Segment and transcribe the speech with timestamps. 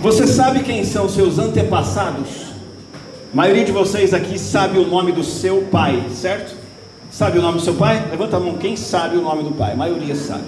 [0.00, 2.28] Você sabe quem são seus antepassados?
[3.32, 6.54] A maioria de vocês aqui sabe o nome do seu pai, certo?
[7.10, 8.06] Sabe o nome do seu pai?
[8.08, 9.72] Levanta a mão, quem sabe o nome do pai?
[9.72, 10.44] A maioria sabe.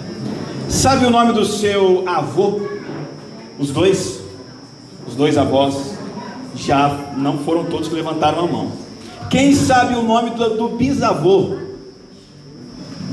[0.68, 2.60] Sabe o nome do seu avô?
[3.58, 4.20] Os dois?
[5.06, 5.94] Os dois avós
[6.54, 8.72] já não foram todos que levantaram a mão.
[9.28, 11.56] Quem sabe o nome do, do bisavô?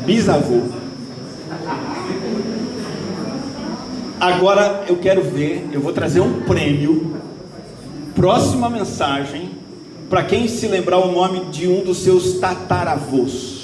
[0.06, 0.62] Bisavô.
[4.20, 7.18] Agora eu quero ver, eu vou trazer um prêmio.
[8.16, 9.52] Próxima mensagem
[10.10, 13.58] para quem se lembrar o nome de um dos seus tataravôs.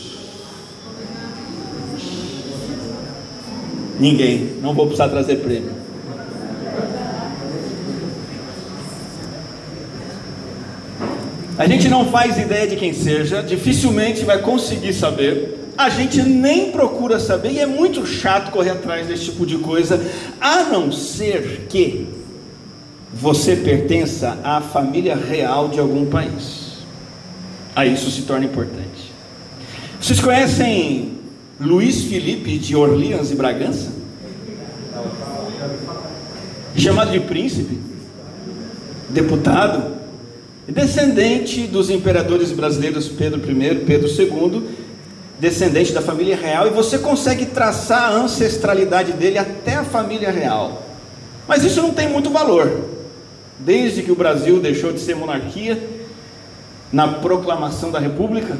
[4.00, 5.72] Ninguém, não vou precisar trazer prêmio.
[11.58, 16.72] A gente não faz ideia de quem seja, dificilmente vai conseguir saber a gente nem
[16.72, 20.00] procura saber e é muito chato correr atrás desse tipo de coisa,
[20.40, 22.08] a não ser que
[23.14, 26.74] você pertença à família real de algum país.
[27.76, 29.14] Aí isso se torna importante.
[30.00, 31.14] Vocês conhecem
[31.60, 33.92] Luiz Felipe de Orleans e Bragança?
[36.76, 37.80] Chamado de príncipe,
[39.10, 39.96] deputado,
[40.68, 44.83] descendente dos imperadores brasileiros Pedro I, Pedro II
[45.40, 50.84] descendente da família real, e você consegue traçar a ancestralidade dele até a família real.
[51.48, 52.90] Mas isso não tem muito valor.
[53.60, 55.82] Desde que o Brasil deixou de ser monarquia,
[56.92, 58.56] na proclamação da República,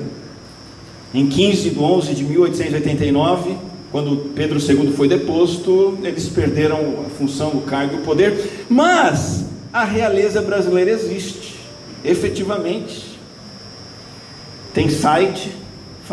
[1.14, 3.56] em 15 de 11 de 1889,
[3.92, 9.46] quando Pedro II foi deposto, eles perderam a função, o cargo e o poder, mas
[9.72, 11.60] a realeza brasileira existe,
[12.04, 13.20] efetivamente.
[14.74, 15.52] Tem site,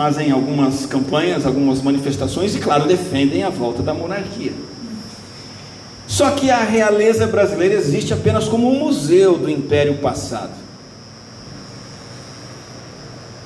[0.01, 4.53] fazem algumas campanhas, algumas manifestações e, claro, defendem a volta da monarquia.
[6.07, 10.55] Só que a realeza brasileira existe apenas como um museu do império passado.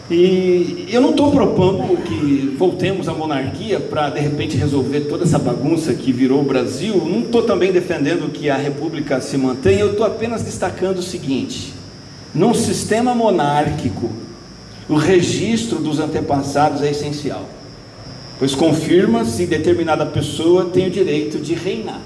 [0.09, 5.41] E eu não estou propondo que voltemos à monarquia para de repente resolver toda essa
[5.41, 7.05] bagunça que virou o Brasil.
[7.05, 9.81] Não estou também defendendo que a república se mantenha.
[9.81, 11.75] Eu estou apenas destacando o seguinte:
[12.33, 14.09] num sistema monárquico
[14.89, 17.49] o registro dos antepassados é essencial,
[18.39, 22.01] pois confirma se determinada pessoa tem o direito de reinar.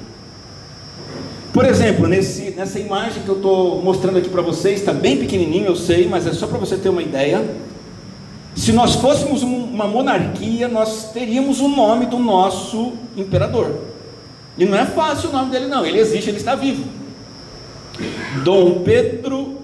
[1.53, 5.67] Por exemplo, nesse, nessa imagem que eu estou mostrando aqui para vocês, está bem pequenininho,
[5.67, 7.45] eu sei, mas é só para você ter uma ideia.
[8.55, 13.73] Se nós fôssemos uma monarquia, nós teríamos o nome do nosso imperador.
[14.57, 15.87] E não é fácil o nome dele, não.
[15.87, 16.85] Ele existe, ele está vivo.
[18.45, 19.59] Dom Pedro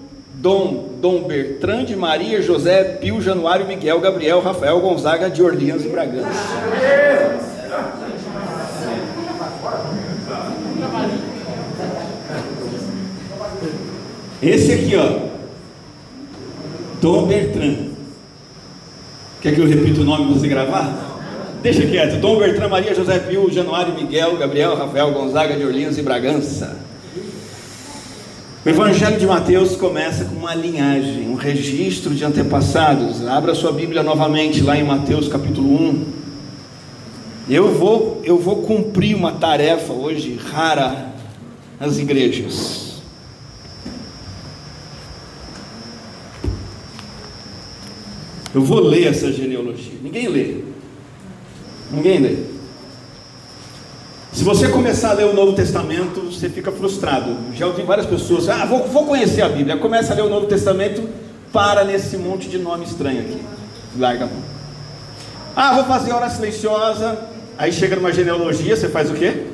[0.45, 6.31] Dom, Dom Bertrand, Maria, José, Pio, Januário, Miguel, Gabriel, Rafael, Gonzaga, de Orleans e Bragança.
[14.43, 15.29] Esse aqui, ó.
[17.03, 17.91] Dom Bertrand.
[19.43, 21.21] Quer que eu repita o nome para você gravar?
[21.63, 22.19] Deixa quieto.
[22.19, 26.94] Dom Bertrand, Maria, José Pio, Januário, Miguel, Gabriel, Rafael, Gonzaga, de Orleans e Bragança.
[28.65, 33.27] O Evangelho de Mateus começa com uma linhagem, um registro de antepassados.
[33.27, 36.05] Abra sua Bíblia novamente lá em Mateus capítulo 1.
[37.47, 41.13] Eu vou, eu vou cumprir uma tarefa hoje rara
[41.79, 43.03] nas igrejas.
[48.55, 49.99] Eu vou ler essa genealogia.
[50.03, 50.63] Ninguém lê.
[51.91, 52.54] Ninguém lê.
[54.35, 57.37] Se você começar a ler o Novo Testamento, você fica frustrado.
[57.55, 59.77] Já ouvi várias pessoas, ah, vou, vou conhecer a Bíblia.
[59.77, 61.09] Começa a ler o Novo Testamento,
[61.53, 63.41] para nesse monte de nome estranho aqui.
[63.97, 64.43] Larga a mão.
[65.55, 67.17] Ah, vou fazer hora silenciosa.
[67.57, 69.47] Aí chega numa genealogia, você faz o quê?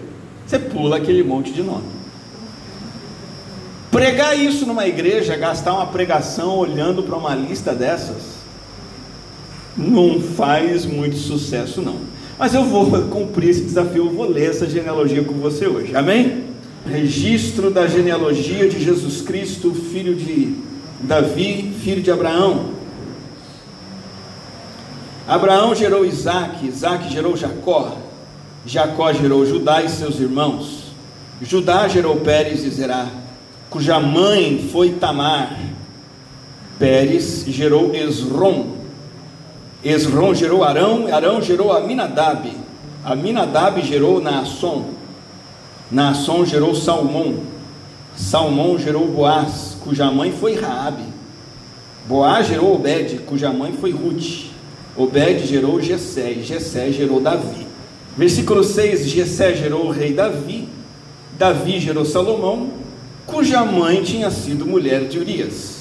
[0.46, 1.84] Você pula aquele monte de nome.
[3.90, 8.36] Pregar isso numa igreja, gastar uma pregação olhando para uma lista dessas,
[9.76, 11.96] não faz muito sucesso, não.
[12.40, 15.94] Mas eu vou cumprir esse desafio, eu vou ler essa genealogia com você hoje.
[15.94, 16.44] Amém?
[16.86, 20.56] Registro da genealogia de Jesus Cristo, filho de
[21.02, 22.70] Davi, filho de Abraão.
[25.28, 27.98] Abraão gerou Isaac, Isaac gerou Jacó,
[28.64, 30.94] Jacó gerou Judá e seus irmãos.
[31.42, 33.06] Judá gerou Pérez e Zerá,
[33.68, 35.58] cuja mãe foi Tamar.
[36.78, 38.79] Pérez gerou Esrom,
[39.84, 42.52] Esrom gerou Arão, Arão gerou Aminadab,
[43.02, 44.84] Aminadab gerou Naasson,
[45.90, 47.40] Naasson gerou Salmão,
[48.14, 51.04] Salmão gerou Boaz, cuja mãe foi Raabe,
[52.06, 54.50] Boaz gerou Obed, cuja mãe foi Ruth,
[54.94, 57.66] Obed gerou Jessé, Jessé gerou Davi.
[58.16, 60.68] Versículo 6, Jessé gerou o rei Davi,
[61.38, 62.68] Davi gerou Salomão,
[63.24, 65.79] cuja mãe tinha sido mulher de Urias.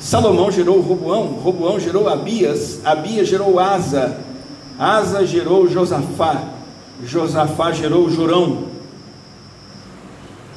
[0.00, 4.18] Salomão gerou Roboão, Roboão gerou Abias, Abias gerou Asa,
[4.78, 6.42] Asa gerou Josafá,
[7.04, 8.64] Josafá gerou Jorão,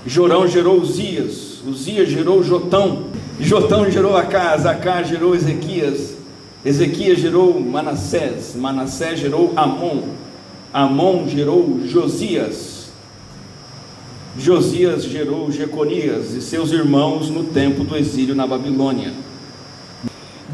[0.08, 3.08] Jorão gerou Uzias, Uzias gerou Jotão,
[3.38, 6.16] Jotão gerou Acá, Acá gerou Ezequias,
[6.64, 10.04] Ezequias gerou Manassés, Manassés gerou Amon,
[10.74, 12.88] Amon gerou Josias,
[14.38, 19.12] Josias gerou Jeconias e seus irmãos no tempo do exílio na Babilônia.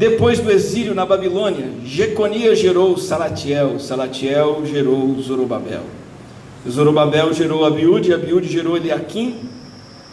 [0.00, 5.82] Depois do exílio na Babilônia, Jeconias gerou Salatiel, Salatiel gerou Zorobabel.
[6.66, 9.36] Zorobabel gerou Abiúde, Abiúde gerou Eliaquim,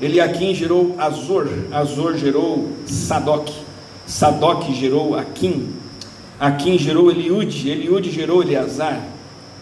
[0.02, 3.48] Eliaquim gerou Azor, Azor gerou Sadoc,
[4.06, 5.70] Sadoc gerou Aquim,
[6.38, 9.02] Aquim gerou Eliude, Eliude gerou Eleazar,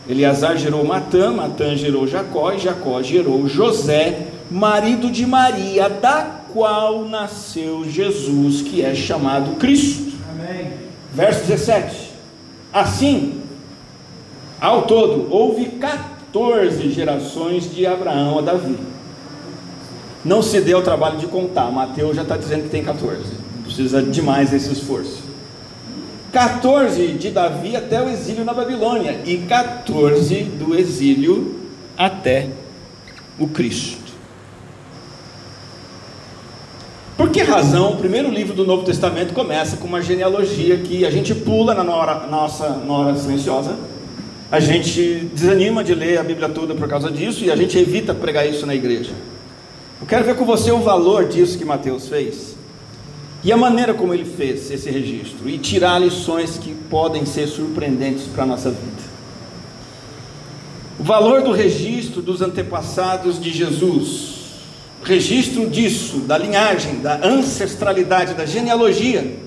[0.10, 7.06] Eleazar gerou Matã, Matã gerou Jacó, e Jacó gerou José, marido de Maria, da qual
[7.06, 10.15] nasceu Jesus, que é chamado Cristo.
[10.48, 10.74] Amém.
[11.14, 12.12] Verso 17.
[12.72, 13.42] Assim,
[14.60, 18.78] ao todo, houve 14 gerações de Abraão a Davi.
[20.24, 23.24] Não se deu o trabalho de contar, Mateus já está dizendo que tem 14.
[23.56, 25.24] Não precisa demais esse esforço.
[26.32, 31.60] 14 de Davi até o exílio na Babilônia e 14 do exílio
[31.98, 32.50] até
[33.40, 34.05] o Cristo.
[37.18, 41.10] Por que razão o primeiro livro do Novo Testamento começa com uma genealogia que a
[41.10, 43.78] gente pula na hora, nossa na hora silenciosa,
[44.52, 48.14] a gente desanima de ler a Bíblia toda por causa disso e a gente evita
[48.14, 49.12] pregar isso na igreja.
[50.02, 52.54] Eu quero ver com você o valor disso que Mateus fez
[53.46, 58.26] e a maneira como ele fez esse registro e tirar lições que podem ser surpreendentes
[58.26, 59.16] para a nossa vida.
[61.00, 64.35] O valor do registro dos antepassados de Jesus,
[65.06, 69.38] registro disso, da linhagem, da ancestralidade, da genealogia,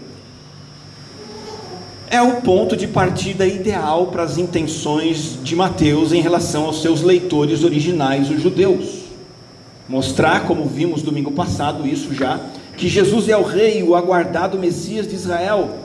[2.08, 7.02] é o ponto de partida ideal para as intenções de Mateus em relação aos seus
[7.02, 9.00] leitores originais, os judeus.
[9.88, 12.40] Mostrar, como vimos domingo passado, isso já
[12.76, 15.80] que Jesus é o rei, o aguardado Messias de Israel.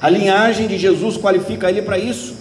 [0.00, 2.36] A linhagem de Jesus qualifica ele para isso.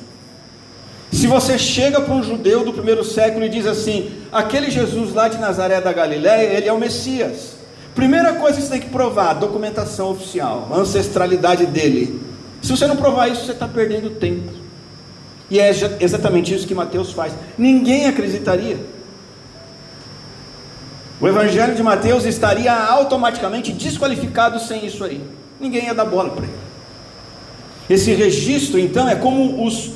[1.12, 5.27] Se você chega para um judeu do primeiro século e diz assim: aquele Jesus lá
[5.27, 7.56] de Nazaré da Galiléia, ele é o Messias.
[7.95, 12.21] Primeira coisa que você tem que provar: documentação oficial, ancestralidade dele.
[12.62, 14.51] Se você não provar isso, você está perdendo tempo.
[15.50, 17.33] E é exatamente isso que Mateus faz.
[17.57, 18.77] Ninguém acreditaria.
[21.19, 25.21] O Evangelho de Mateus estaria automaticamente desqualificado sem isso aí.
[25.60, 26.53] Ninguém ia dar bola para ele.
[27.89, 29.92] Esse registro, então, é como os,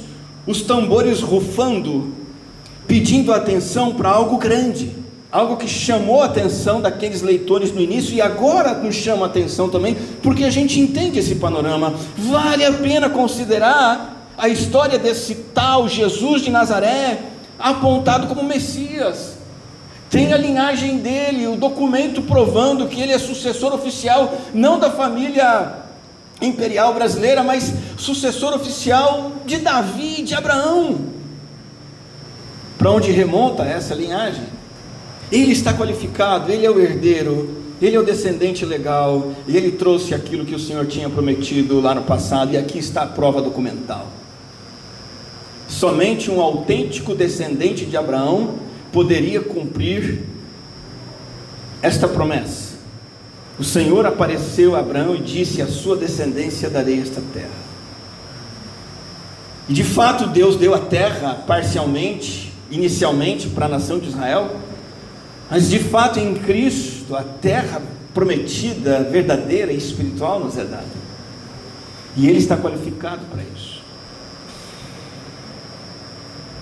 [0.46, 2.14] os tambores rufando,
[2.88, 4.96] pedindo atenção para algo grande,
[5.32, 9.70] algo que chamou a atenção daqueles leitores no início e agora nos chama a atenção
[9.70, 11.94] também, porque a gente entende esse panorama.
[12.18, 17.24] Vale a pena considerar a história desse tal Jesus de Nazaré,
[17.58, 19.42] apontado como Messias
[20.12, 25.81] tem a linhagem dele, o documento provando que ele é sucessor oficial, não da família
[26.42, 31.00] imperial brasileira, mas sucessor oficial de Davi, de Abraão.
[32.78, 34.46] Para onde remonta essa linhagem?
[35.32, 40.14] Ele está qualificado, ele é o herdeiro, ele é o descendente legal, e ele trouxe
[40.14, 44.08] aquilo que o Senhor tinha prometido lá no passado, e aqui está a prova documental.
[45.68, 48.56] Somente um autêntico descendente de Abraão
[48.92, 50.24] poderia cumprir
[51.82, 52.71] esta promessa.
[53.62, 57.62] O Senhor apareceu a Abraão e disse: A sua descendência darei esta terra.
[59.70, 64.56] E de fato Deus deu a terra parcialmente, inicialmente para a nação de Israel,
[65.48, 67.84] mas de fato em Cristo a terra
[68.16, 71.02] prometida, verdadeira e espiritual nos é dada.
[72.18, 73.71] E Ele está qualificado para isso.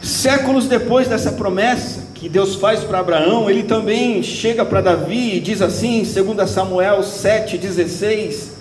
[0.01, 5.39] Séculos depois dessa promessa que Deus faz para Abraão, ele também chega para Davi e
[5.39, 8.51] diz assim, segundo Samuel 7:16: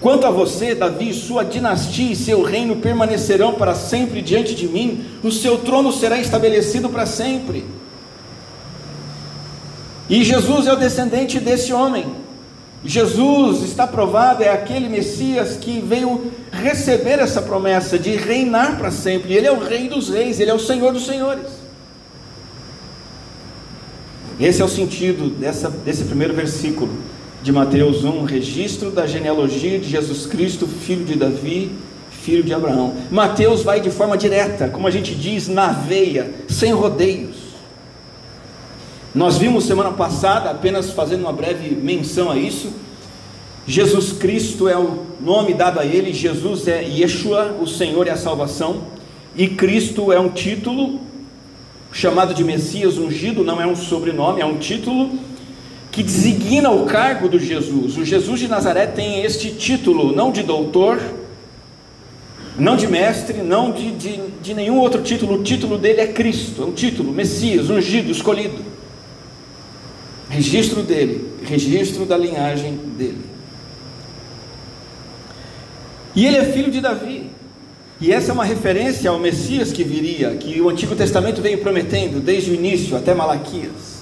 [0.00, 5.04] Quanto a você, Davi, sua dinastia e seu reino permanecerão para sempre diante de mim,
[5.22, 7.66] o seu trono será estabelecido para sempre.
[10.08, 12.06] E Jesus é o descendente desse homem.
[12.84, 19.34] Jesus está provado, é aquele Messias que veio receber essa promessa de reinar para sempre.
[19.34, 21.60] Ele é o Rei dos Reis, ele é o Senhor dos Senhores.
[24.38, 26.90] Esse é o sentido dessa, desse primeiro versículo
[27.42, 31.70] de Mateus 1, registro da genealogia de Jesus Cristo, filho de Davi,
[32.10, 32.94] filho de Abraão.
[33.10, 37.39] Mateus vai de forma direta, como a gente diz, na veia, sem rodeios.
[39.12, 42.72] Nós vimos semana passada, apenas fazendo uma breve menção a isso,
[43.66, 48.16] Jesus Cristo é o nome dado a ele, Jesus é Yeshua, o Senhor é a
[48.16, 48.84] salvação,
[49.34, 51.00] e Cristo é um título
[51.92, 55.10] chamado de Messias ungido, não é um sobrenome, é um título
[55.90, 57.96] que designa o cargo do Jesus.
[57.96, 61.00] O Jesus de Nazaré tem este título, não de doutor,
[62.56, 66.62] não de mestre, não de, de, de nenhum outro título, o título dele é Cristo,
[66.62, 68.79] é um título, Messias, ungido, escolhido.
[70.30, 73.24] Registro dele, registro da linhagem dele.
[76.14, 77.30] E ele é filho de Davi.
[78.00, 82.20] E essa é uma referência ao Messias que viria, que o Antigo Testamento veio prometendo
[82.20, 84.00] desde o início até Malaquias.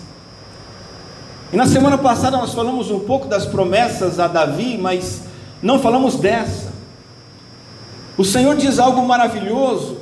[1.52, 5.22] E na semana passada nós falamos um pouco das promessas a Davi, mas
[5.62, 6.72] não falamos dessa.
[8.16, 9.97] O Senhor diz algo maravilhoso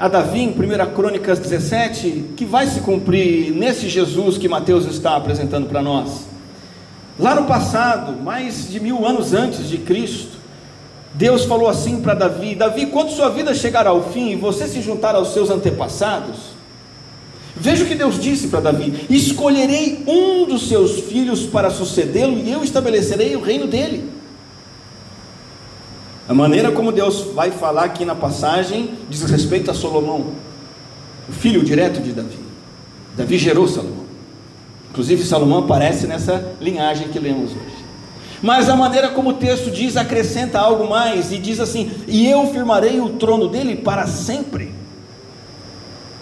[0.00, 5.14] a Davi em 1 Crônicas 17, que vai se cumprir nesse Jesus que Mateus está
[5.14, 6.22] apresentando para nós.
[7.18, 10.38] Lá no passado, mais de mil anos antes de Cristo,
[11.12, 14.80] Deus falou assim para Davi: Davi, quando sua vida chegar ao fim e você se
[14.80, 16.54] juntar aos seus antepassados,
[17.54, 22.50] veja o que Deus disse para Davi: Escolherei um dos seus filhos para sucedê-lo e
[22.50, 24.19] eu estabelecerei o reino dele.
[26.30, 30.26] A maneira como Deus vai falar aqui na passagem diz respeito a Salomão,
[31.28, 32.38] o filho direto de Davi.
[33.16, 34.04] Davi gerou Salomão.
[34.90, 37.84] Inclusive, Salomão aparece nessa linhagem que lemos hoje.
[38.40, 42.46] Mas a maneira como o texto diz acrescenta algo mais e diz assim: E eu
[42.52, 44.72] firmarei o trono dele para sempre.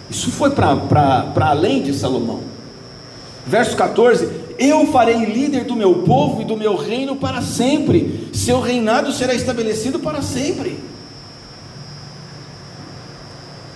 [0.09, 2.41] Isso foi para além de Salomão.
[3.47, 4.27] Verso 14:
[4.59, 8.29] eu farei líder do meu povo e do meu reino para sempre.
[8.33, 10.79] Seu reinado será estabelecido para sempre.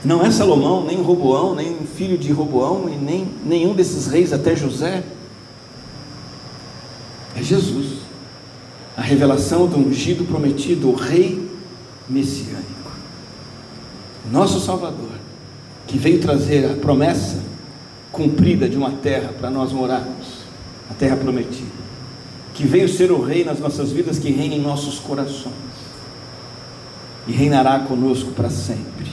[0.04, 4.56] Não é Salomão, nem Roboão, nem filho de Roboão, e nem nenhum desses reis até
[4.56, 5.04] José.
[7.36, 7.98] É Jesus.
[8.96, 11.48] A revelação do ungido prometido, o rei
[12.08, 12.90] messiânico.
[14.30, 15.12] Nosso Salvador,
[15.86, 17.40] que veio trazer a promessa
[18.10, 20.21] cumprida de uma terra para nós morarmos
[20.90, 21.70] a terra prometida,
[22.54, 25.72] que veio ser o rei nas nossas vidas, que reina em nossos corações
[27.26, 29.06] e reinará conosco para sempre.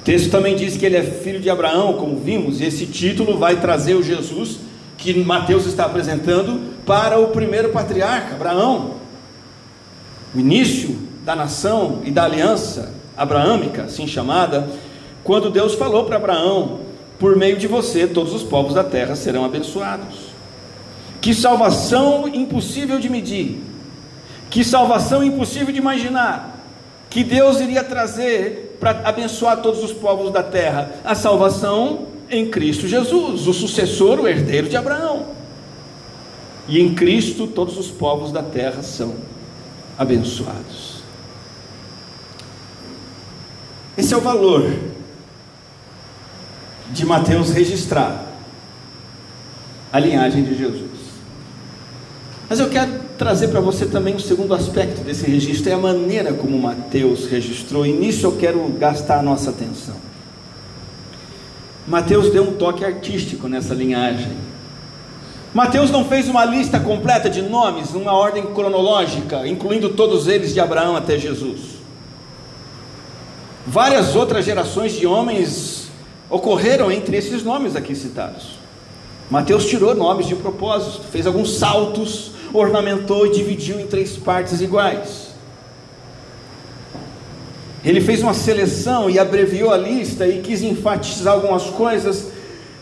[0.00, 3.38] O texto também diz que ele é filho de Abraão, como vimos, e esse título
[3.38, 4.58] vai trazer o Jesus
[4.96, 8.94] que Mateus está apresentando para o primeiro patriarca, Abraão.
[10.34, 14.68] O início da nação e da aliança abraâmica, assim chamada,
[15.22, 16.80] quando Deus falou para Abraão:
[17.18, 20.28] por meio de você, todos os povos da terra serão abençoados.
[21.20, 23.58] Que salvação impossível de medir,
[24.48, 26.64] que salvação impossível de imaginar,
[27.10, 32.86] que Deus iria trazer para abençoar todos os povos da terra, a salvação em Cristo
[32.86, 35.26] Jesus, o sucessor, o herdeiro de Abraão.
[36.68, 39.16] E em Cristo todos os povos da terra são
[39.98, 40.98] abençoados.
[43.96, 44.70] Esse é o valor
[46.90, 48.26] de Mateus registrar
[49.92, 50.88] a linhagem de Jesus.
[52.48, 56.32] Mas eu quero trazer para você também o segundo aspecto desse registro, é a maneira
[56.32, 59.96] como Mateus registrou, e nisso eu quero gastar a nossa atenção.
[61.86, 64.32] Mateus deu um toque artístico nessa linhagem.
[65.52, 70.60] Mateus não fez uma lista completa de nomes, numa ordem cronológica, incluindo todos eles de
[70.60, 71.78] Abraão até Jesus.
[73.66, 75.77] Várias outras gerações de homens
[76.30, 78.58] ocorreram entre esses nomes aqui citados.
[79.30, 85.28] Mateus tirou nomes de propósito, fez alguns saltos, ornamentou e dividiu em três partes iguais.
[87.84, 92.28] Ele fez uma seleção e abreviou a lista e quis enfatizar algumas coisas,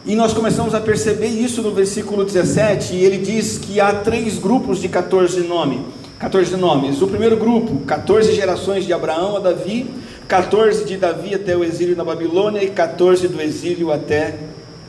[0.06, 4.38] e nós começamos a perceber isso no versículo 17, e ele diz que há três
[4.38, 5.80] grupos de 14 nomes.
[6.18, 7.02] 14 nomes.
[7.02, 9.90] O primeiro grupo, 14 gerações de Abraão a Davi,
[10.28, 14.38] 14 de Davi até o exílio na Babilônia e 14 do exílio até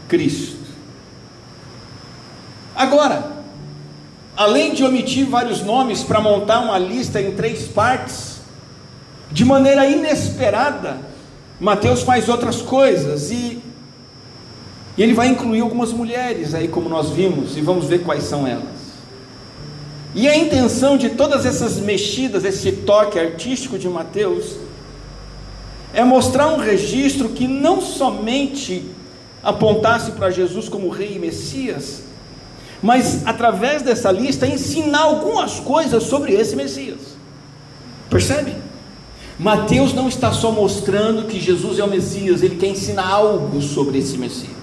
[0.08, 0.58] Cristo.
[2.75, 3.38] Agora,
[4.36, 8.38] além de omitir vários nomes para montar uma lista em três partes,
[9.32, 10.98] de maneira inesperada,
[11.60, 13.62] Mateus faz outras coisas e,
[14.98, 18.48] e ele vai incluir algumas mulheres aí, como nós vimos, e vamos ver quais são
[18.48, 18.77] elas.
[20.15, 24.56] E a intenção de todas essas mexidas, esse toque artístico de Mateus,
[25.94, 28.84] é mostrar um registro que não somente
[29.44, 32.03] apontasse para Jesus como Rei e Messias,
[32.82, 37.17] mas através dessa lista ensinar algumas coisas sobre esse Messias.
[38.10, 38.53] Percebe?
[39.39, 44.00] Mateus não está só mostrando que Jesus é o Messias, ele quer ensinar algo sobre
[44.00, 44.56] esse Messias.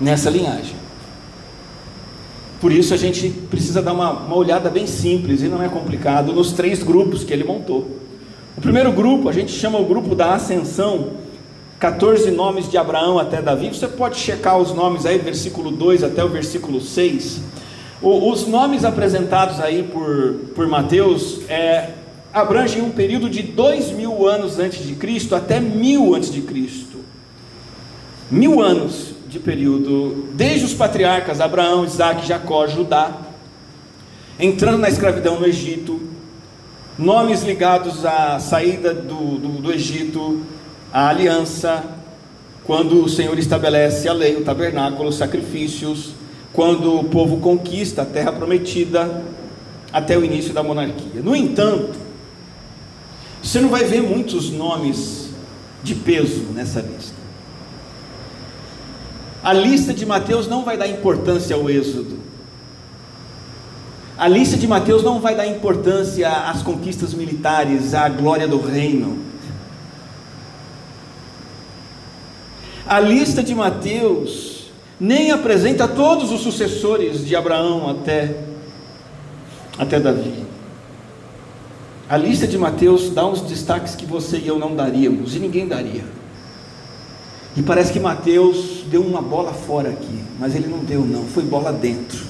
[0.00, 0.76] nessa linhagem.
[2.60, 6.32] Por isso a gente precisa dar uma, uma olhada bem simples e não é complicado
[6.32, 7.98] nos três grupos que ele montou.
[8.58, 11.10] O primeiro grupo a gente chama o grupo da ascensão,
[11.78, 13.68] 14 nomes de Abraão até Davi.
[13.68, 17.40] Você pode checar os nomes aí, versículo 2 até o versículo 6.
[18.02, 21.90] O, os nomes apresentados aí por, por Mateus é,
[22.34, 26.98] abrangem um período de dois mil anos antes de Cristo até mil antes de Cristo.
[28.28, 33.18] Mil anos de período, desde os patriarcas Abraão, Isaac, Jacó, Judá,
[34.36, 36.17] entrando na escravidão no Egito,
[36.98, 40.42] nomes ligados à saída do, do, do Egito,
[40.92, 41.84] à aliança,
[42.64, 46.10] quando o Senhor estabelece a lei, o tabernáculo, os sacrifícios,
[46.52, 49.24] quando o povo conquista a terra prometida,
[49.92, 51.22] até o início da monarquia.
[51.22, 51.96] No entanto,
[53.42, 55.30] você não vai ver muitos nomes
[55.82, 57.16] de peso nessa lista.
[59.42, 62.17] A lista de Mateus não vai dar importância ao Êxodo.
[64.18, 69.16] A lista de Mateus não vai dar importância às conquistas militares, à glória do reino.
[72.84, 78.40] A lista de Mateus nem apresenta todos os sucessores de Abraão até,
[79.78, 80.44] até Davi.
[82.08, 85.68] A lista de Mateus dá uns destaques que você e eu não daríamos, e ninguém
[85.68, 86.04] daria.
[87.56, 91.44] E parece que Mateus deu uma bola fora aqui, mas ele não deu, não, foi
[91.44, 92.27] bola dentro.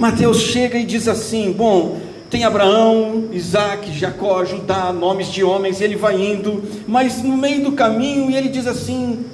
[0.00, 5.84] Mateus chega e diz assim: Bom, tem Abraão, Isaac, Jacó, Judá, nomes de homens, e
[5.84, 9.26] ele vai indo, mas no meio do caminho ele diz assim: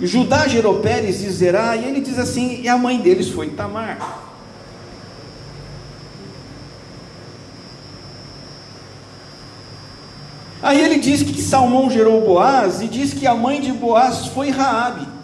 [0.00, 4.22] Judá gerou Pérez e Zerá, e ele diz assim: e a mãe deles foi Tamar.
[10.62, 14.50] Aí ele diz que Salmão gerou Boaz e diz que a mãe de Boaz foi
[14.50, 15.15] Raabe.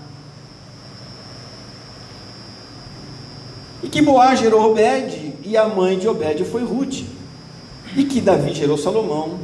[3.83, 7.03] E que Boaz gerou Obed e a mãe de Obed foi Ruth.
[7.97, 9.39] E que Davi gerou Salomão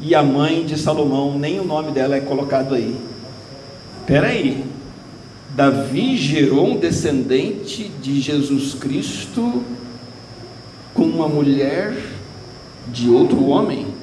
[0.00, 2.96] e a mãe de Salomão, nem o nome dela é colocado aí.
[4.00, 4.64] Espera aí.
[5.54, 9.62] Davi gerou um descendente de Jesus Cristo
[10.92, 11.96] com uma mulher
[12.88, 13.93] de outro homem?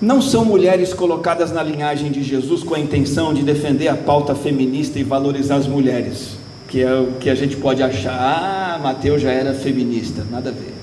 [0.00, 4.34] Não são mulheres colocadas na linhagem de Jesus com a intenção de defender a pauta
[4.34, 6.36] feminista e valorizar as mulheres,
[6.68, 10.52] que é o que a gente pode achar, ah, Mateus já era feminista, nada a
[10.52, 10.74] ver.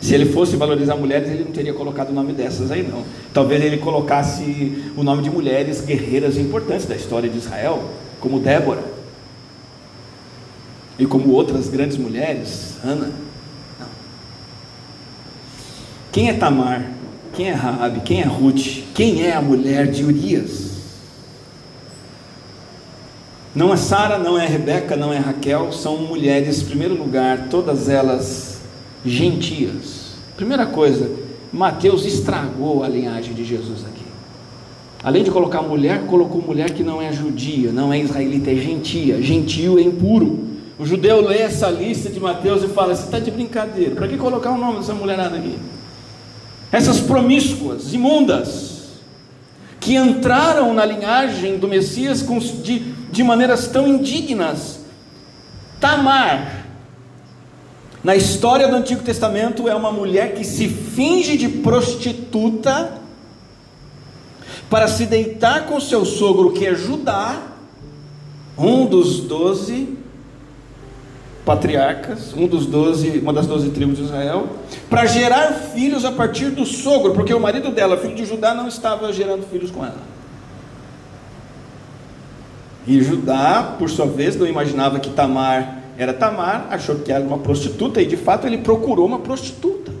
[0.00, 3.04] Se ele fosse valorizar mulheres, ele não teria colocado o nome dessas aí, não.
[3.34, 7.82] Talvez ele colocasse o nome de mulheres guerreiras importantes da história de Israel,
[8.18, 8.82] como Débora,
[10.98, 13.10] e como outras grandes mulheres, Ana.
[13.78, 13.86] Não.
[16.12, 16.99] Quem é Tamar?
[17.34, 18.00] Quem é Raabe?
[18.00, 18.84] Quem é Ruth?
[18.94, 20.70] Quem é a mulher de Urias?
[23.54, 27.88] Não é Sara, não é Rebeca, não é Raquel, são mulheres, em primeiro lugar, todas
[27.88, 28.60] elas
[29.04, 30.14] gentias.
[30.36, 31.10] Primeira coisa,
[31.52, 34.04] Mateus estragou a linhagem de Jesus aqui.
[35.02, 39.20] Além de colocar mulher, colocou mulher que não é judia, não é israelita, é gentia.
[39.20, 40.46] Gentio é impuro.
[40.78, 44.16] O judeu lê essa lista de Mateus e fala: Você está de brincadeira, para que
[44.16, 45.58] colocar o nome dessa mulherada aqui?
[46.72, 48.70] Essas promíscuas, imundas,
[49.80, 52.22] que entraram na linhagem do Messias
[52.62, 52.78] de,
[53.10, 54.80] de maneiras tão indignas.
[55.80, 56.66] Tamar,
[58.04, 63.00] na história do Antigo Testamento, é uma mulher que se finge de prostituta
[64.68, 67.42] para se deitar com seu sogro, que é Judá,
[68.56, 69.99] um dos doze
[71.50, 74.50] patriarcas, um dos doze, uma das doze tribos de Israel,
[74.88, 78.68] para gerar filhos a partir do sogro, porque o marido dela, filho de Judá, não
[78.68, 79.98] estava gerando filhos com ela.
[82.86, 87.38] E Judá, por sua vez, não imaginava que Tamar era Tamar, achou que era uma
[87.38, 89.92] prostituta, e de fato ele procurou uma prostituta.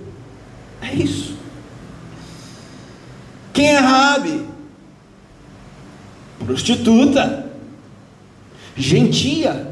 [0.80, 1.34] É isso.
[3.52, 4.46] Quem é Rabi?
[6.46, 7.50] Prostituta.
[8.76, 9.69] Gentia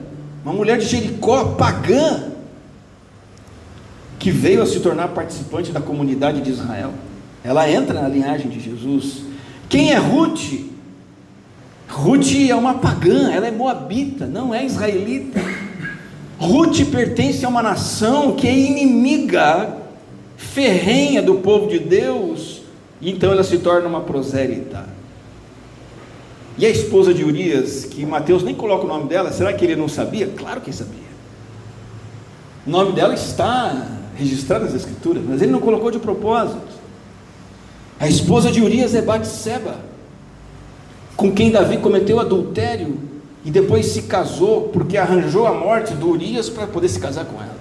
[0.49, 2.33] uma mulher de Jericó, pagã,
[4.19, 6.95] que veio a se tornar participante da comunidade de Israel.
[7.45, 9.25] Ela entra na linhagem de Jesus.
[9.69, 10.67] Quem é Ruth?
[11.87, 15.39] Ruth é uma pagã, ela é moabita, não é israelita.
[16.39, 19.77] Ruth pertence a uma nação que é inimiga,
[20.39, 22.63] ferrenha do povo de Deus,
[23.03, 24.98] e então ela se torna uma prosélita.
[26.59, 29.77] E a esposa de Urias, que Mateus nem coloca o nome dela, será que ele
[29.77, 30.27] não sabia?
[30.27, 31.09] Claro que sabia.
[32.66, 36.79] O nome dela está registrado nas Escrituras, mas ele não colocou de propósito.
[38.01, 39.77] A esposa de Urias é Batseba,
[41.16, 42.99] com quem Davi cometeu adultério
[43.44, 47.40] e depois se casou porque arranjou a morte do Urias para poder se casar com
[47.40, 47.57] ela.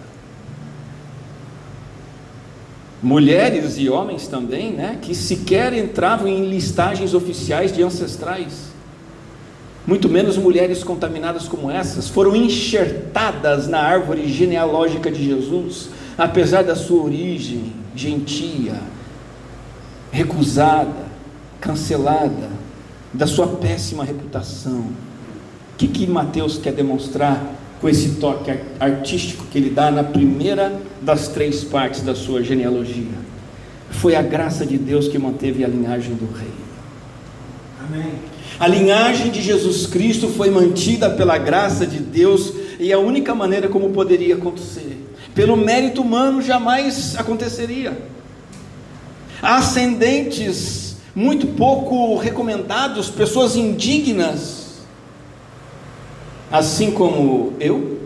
[3.01, 8.66] Mulheres e homens também, né, que sequer entravam em listagens oficiais de ancestrais.
[9.87, 16.75] Muito menos mulheres contaminadas como essas foram enxertadas na árvore genealógica de Jesus, apesar da
[16.75, 18.81] sua origem gentia,
[20.11, 21.07] recusada,
[21.61, 22.49] cancelada,
[23.13, 24.79] da sua péssima reputação.
[24.79, 27.41] O que, que Mateus quer demonstrar
[27.79, 33.27] com esse toque artístico que ele dá na primeira das três partes da sua genealogia?
[33.89, 36.51] Foi a graça de Deus que manteve a linhagem do rei.
[37.87, 38.36] Amém.
[38.59, 43.67] A linhagem de Jesus Cristo foi mantida pela graça de Deus e a única maneira
[43.67, 44.97] como poderia acontecer.
[45.35, 47.97] Pelo mérito humano jamais aconteceria
[49.41, 54.81] ascendentes muito pouco recomendados, pessoas indignas,
[56.51, 57.99] assim como eu,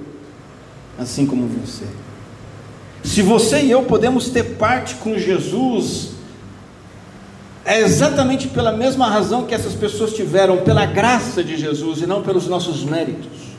[0.97, 1.85] assim como você.
[3.03, 6.10] Se você e eu podemos ter parte com Jesus,
[7.63, 12.21] é exatamente pela mesma razão que essas pessoas tiveram, pela graça de Jesus e não
[12.21, 13.51] pelos nossos méritos.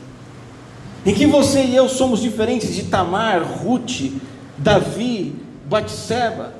[1.05, 4.11] Em que você e eu somos diferentes de Tamar, Ruth,
[4.57, 5.35] Davi,
[5.65, 6.53] Batseba.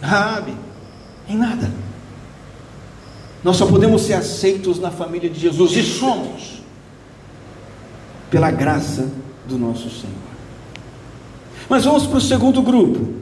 [0.00, 0.54] Raabe,
[1.28, 1.70] em nada.
[3.42, 6.62] Nós só podemos ser aceitos na família de Jesus e somos
[8.30, 9.08] pela graça
[9.46, 10.16] do nosso Senhor.
[11.68, 13.14] Mas vamos para o segundo grupo.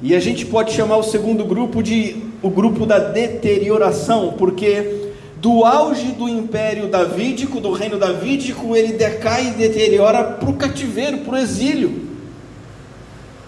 [0.00, 5.64] E a gente pode chamar o segundo grupo de o grupo da deterioração, porque do
[5.64, 11.34] auge do império davídico, do reino davídico, ele decai e deteriora para o cativeiro, para
[11.34, 12.12] o exílio.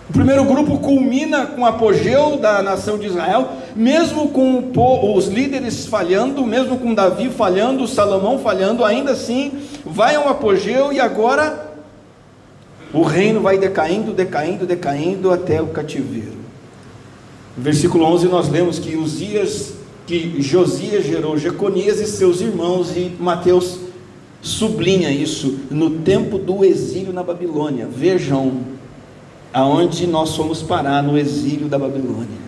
[0.09, 4.71] O primeiro grupo culmina com o apogeu da nação de Israel, mesmo com
[5.17, 9.53] os líderes falhando, mesmo com Davi falhando, Salomão falhando, ainda assim
[9.85, 11.75] vai ao apogeu e agora
[12.93, 16.44] o reino vai decaindo, decaindo, decaindo até o cativeiro.
[17.57, 19.75] Versículo 11 nós lemos que Uzias,
[20.07, 23.79] que Josias gerou Jeconias e seus irmãos e Mateus
[24.43, 27.87] sublinha isso no tempo do exílio na Babilônia.
[27.87, 28.61] Vejam
[29.53, 32.45] aonde nós fomos parar no exílio da Babilônia.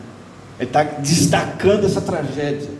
[0.59, 2.71] Ele está destacando essa tragédia.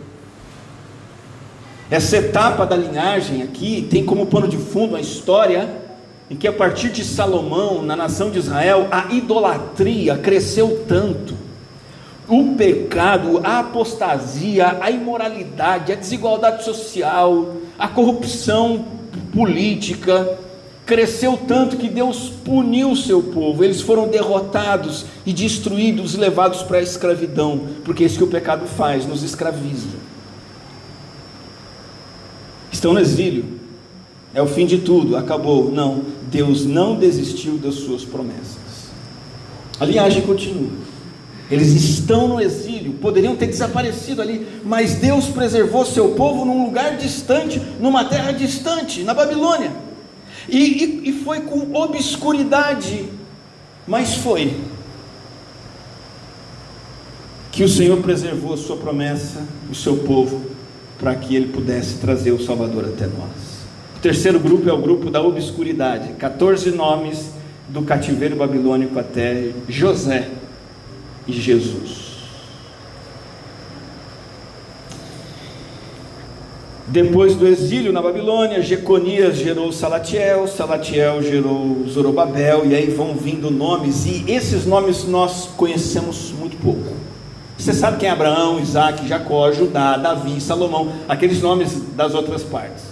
[1.89, 5.87] Essa etapa da linhagem aqui tem como pano de fundo a história
[6.29, 11.46] em que a partir de Salomão, na nação de Israel, a idolatria cresceu tanto.
[12.27, 18.85] O pecado, a apostasia, a imoralidade, a desigualdade social, a corrupção
[19.33, 20.37] política,
[20.85, 26.77] cresceu tanto que Deus puniu o seu povo, eles foram derrotados e destruídos, levados para
[26.77, 29.97] a escravidão, porque é isso que o pecado faz, nos escraviza.
[32.71, 33.45] Estão no exílio,
[34.33, 35.71] é o fim de tudo, acabou.
[35.71, 38.87] Não, Deus não desistiu das suas promessas.
[39.79, 40.86] A linhagem continua.
[41.49, 46.97] Eles estão no exílio, poderiam ter desaparecido ali, mas Deus preservou seu povo num lugar
[46.97, 49.71] distante, numa terra distante, na Babilônia.
[50.49, 53.05] E, e, e foi com obscuridade,
[53.87, 54.57] mas foi.
[57.49, 60.41] Que o Senhor preservou a sua promessa, o seu povo,
[60.99, 63.57] para que ele pudesse trazer o Salvador até nós.
[63.95, 67.31] O terceiro grupo é o grupo da obscuridade 14 nomes
[67.69, 70.29] do cativeiro babilônico até José
[71.27, 72.07] e Jesus.
[76.89, 83.51] Depois do exílio na Babilônia, Jeconias gerou Salatiel, Salatiel gerou Zorobabel, e aí vão vindo
[83.51, 86.95] nomes, e esses nomes nós conhecemos muito pouco.
[87.57, 92.85] Você sabe quem é Abraão, Isaac, Jacó, Judá, Davi, Salomão, aqueles nomes das outras partes.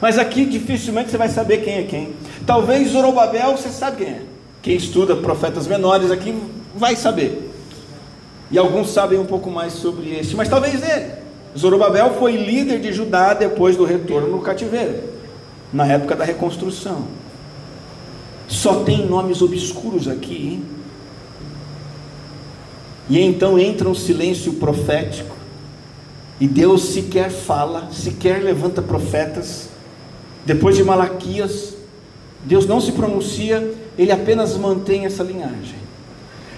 [0.00, 2.14] Mas aqui dificilmente você vai saber quem é quem.
[2.44, 4.22] Talvez Zorobabel você sabe quem é.
[4.62, 6.34] Quem estuda profetas menores aqui
[6.74, 7.47] vai saber.
[8.50, 11.12] E alguns sabem um pouco mais sobre este, mas talvez ele.
[11.56, 15.02] Zorobabel foi líder de Judá depois do retorno no cativeiro,
[15.72, 17.04] na época da reconstrução.
[18.46, 20.34] Só tem nomes obscuros aqui.
[20.34, 20.62] Hein?
[23.10, 25.36] E então entra um silêncio profético.
[26.40, 29.68] E Deus sequer fala, sequer levanta profetas.
[30.46, 31.74] Depois de Malaquias,
[32.44, 35.87] Deus não se pronuncia, ele apenas mantém essa linhagem.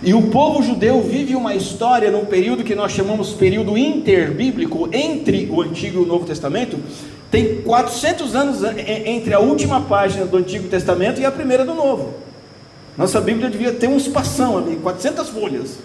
[0.02, 5.48] E o povo judeu vive uma história num período que nós chamamos período interbíblico, entre
[5.50, 6.78] o Antigo e o Novo Testamento.
[7.30, 8.62] Tem 400 anos
[9.04, 12.14] entre a última página do Antigo Testamento e a primeira do Novo.
[12.96, 15.78] Nossa Bíblia devia ter um espação ali, 400 folhas.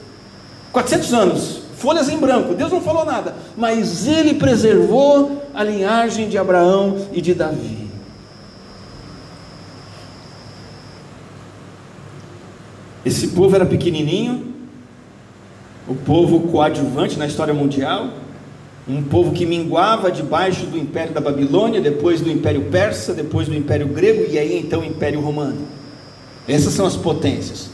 [0.71, 2.53] 400 anos folhas em branco.
[2.53, 7.84] Deus não falou nada, mas ele preservou a linhagem de Abraão e de Davi.
[13.05, 14.53] Esse povo era pequenininho,
[15.87, 18.09] o povo coadjuvante na história mundial,
[18.87, 23.55] um povo que minguava debaixo do império da Babilônia, depois do império persa, depois do
[23.55, 25.67] império grego e aí então o império romano.
[26.47, 27.69] Essas são as potências.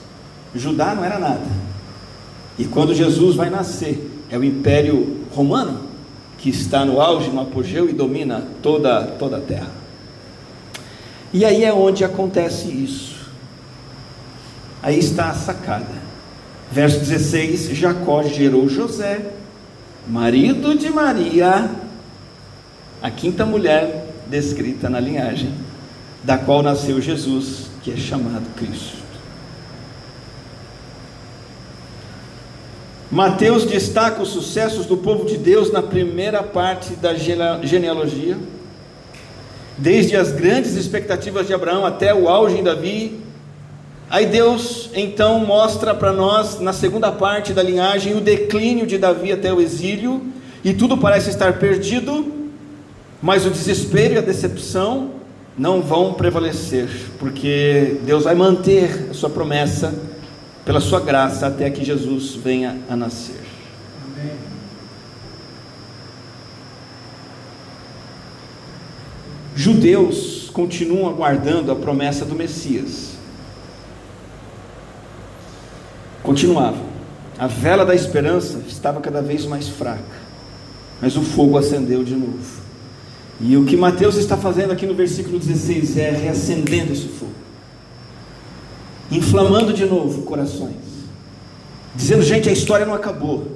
[0.53, 1.47] Judá não era nada.
[2.59, 5.81] E quando Jesus vai nascer, é o império romano
[6.37, 9.71] que está no auge, no apogeu e domina toda, toda a terra.
[11.33, 13.10] E aí é onde acontece isso.
[14.81, 16.01] Aí está a sacada.
[16.71, 19.31] Verso 16: Jacó gerou José,
[20.07, 21.69] marido de Maria,
[23.01, 25.53] a quinta mulher descrita na linhagem,
[26.23, 29.01] da qual nasceu Jesus, que é chamado Cristo.
[33.11, 38.37] Mateus destaca os sucessos do povo de Deus na primeira parte da genealogia,
[39.77, 43.19] desde as grandes expectativas de Abraão até o auge em Davi.
[44.11, 49.31] Aí Deus então mostra para nós, na segunda parte da linhagem, o declínio de Davi
[49.31, 50.21] até o exílio,
[50.65, 52.29] e tudo parece estar perdido,
[53.21, 55.11] mas o desespero e a decepção
[55.57, 59.95] não vão prevalecer, porque Deus vai manter a sua promessa
[60.65, 63.39] pela sua graça até que Jesus venha a nascer.
[64.05, 64.33] Amém.
[69.55, 73.10] Judeus continuam aguardando a promessa do Messias.
[76.23, 76.91] Continuavam.
[77.37, 80.21] A vela da esperança estava cada vez mais fraca,
[81.01, 82.61] mas o fogo acendeu de novo.
[83.39, 87.31] E o que Mateus está fazendo aqui no versículo 16 é reacendendo esse fogo,
[89.09, 90.75] inflamando de novo corações,
[91.95, 93.47] dizendo: gente, a história não acabou.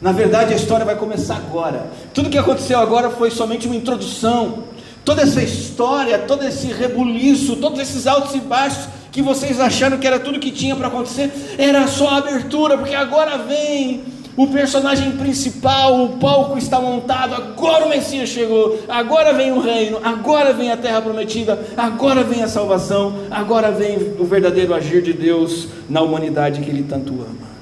[0.00, 1.86] Na verdade, a história vai começar agora.
[2.14, 4.64] Tudo que aconteceu agora foi somente uma introdução.
[5.04, 10.06] Toda essa história, todo esse rebuliço, todos esses altos e baixos que vocês acharam que
[10.06, 14.02] era tudo que tinha para acontecer, era só a abertura, porque agora vem
[14.34, 20.00] o personagem principal, o palco está montado, agora o Messias chegou, agora vem o reino,
[20.02, 25.12] agora vem a terra prometida, agora vem a salvação, agora vem o verdadeiro agir de
[25.12, 27.52] Deus na humanidade que Ele tanto ama.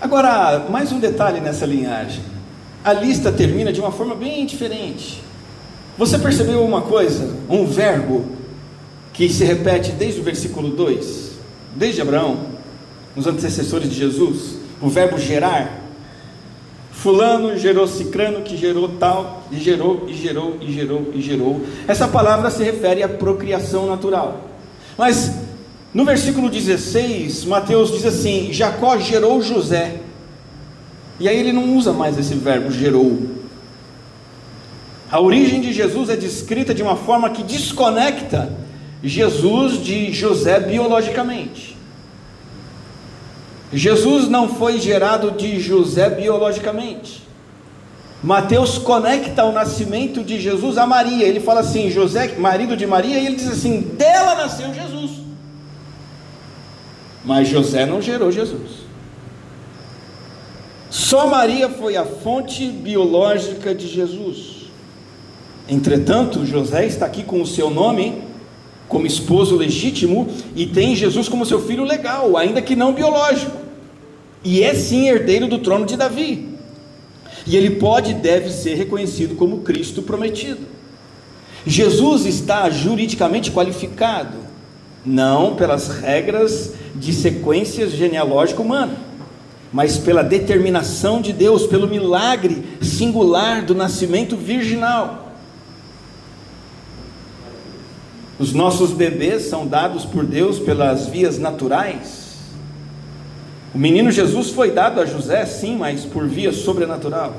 [0.00, 2.24] Agora, mais um detalhe nessa linhagem.
[2.82, 5.28] A lista termina de uma forma bem diferente.
[6.00, 7.30] Você percebeu uma coisa?
[7.48, 8.24] Um verbo
[9.12, 11.30] que se repete desde o versículo 2?
[11.74, 12.38] desde Abraão,
[13.16, 15.78] os antecessores de Jesus, o verbo gerar.
[16.90, 21.60] Fulano gerou cicrano, que gerou tal, e gerou, e gerou, e gerou, e gerou.
[21.86, 24.50] Essa palavra se refere à procriação natural.
[24.98, 25.34] Mas
[25.94, 30.00] no versículo 16, Mateus diz assim: Jacó gerou José.
[31.18, 33.39] E aí ele não usa mais esse verbo gerou.
[35.10, 38.52] A origem de Jesus é descrita de uma forma que desconecta
[39.02, 41.76] Jesus de José biologicamente.
[43.72, 47.22] Jesus não foi gerado de José biologicamente.
[48.22, 51.26] Mateus conecta o nascimento de Jesus a Maria.
[51.26, 55.12] Ele fala assim: José, marido de Maria, e ele diz assim: dela nasceu Jesus.
[57.24, 58.80] Mas José não gerou Jesus.
[60.90, 64.59] Só Maria foi a fonte biológica de Jesus.
[65.70, 68.22] Entretanto, José está aqui com o seu nome
[68.88, 73.56] como esposo legítimo e tem Jesus como seu filho legal, ainda que não biológico.
[74.42, 76.48] E é sim herdeiro do trono de Davi.
[77.46, 80.66] E ele pode e deve ser reconhecido como Cristo prometido.
[81.64, 84.38] Jesus está juridicamente qualificado,
[85.06, 88.96] não pelas regras de sequência genealógica humana,
[89.72, 95.29] mas pela determinação de Deus, pelo milagre singular do nascimento virginal.
[98.40, 102.38] Os nossos bebês são dados por Deus pelas vias naturais.
[103.74, 107.36] O menino Jesus foi dado a José, sim, mas por via sobrenatural.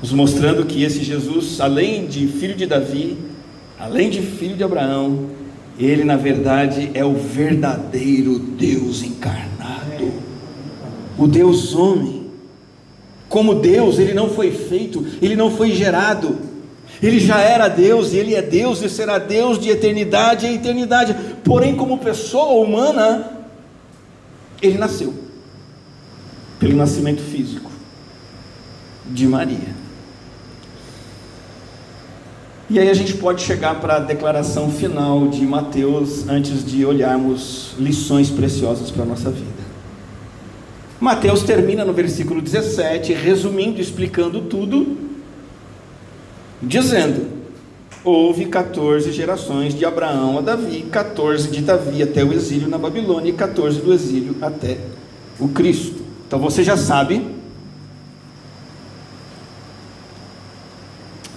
[0.00, 3.18] Nos mostrando que esse Jesus, além de filho de Davi,
[3.78, 5.26] além de filho de Abraão,
[5.78, 10.10] ele na verdade é o verdadeiro Deus encarnado,
[11.18, 12.30] o Deus homem.
[13.28, 16.53] Como Deus, ele não foi feito, ele não foi gerado,
[17.06, 21.14] ele já era Deus e ele é Deus e será Deus de eternidade em eternidade.
[21.44, 23.30] Porém, como pessoa humana,
[24.62, 25.12] ele nasceu
[26.58, 27.70] pelo nascimento físico
[29.06, 29.84] de Maria.
[32.70, 37.74] E aí a gente pode chegar para a declaração final de Mateus antes de olharmos
[37.78, 39.62] lições preciosas para a nossa vida.
[40.98, 45.03] Mateus termina no versículo 17, resumindo, explicando tudo,
[46.66, 47.26] dizendo:
[48.04, 53.30] Houve 14 gerações de Abraão a Davi, 14 de Davi até o exílio na Babilônia
[53.30, 54.78] e 14 do exílio até
[55.38, 56.02] o Cristo.
[56.26, 57.34] Então você já sabe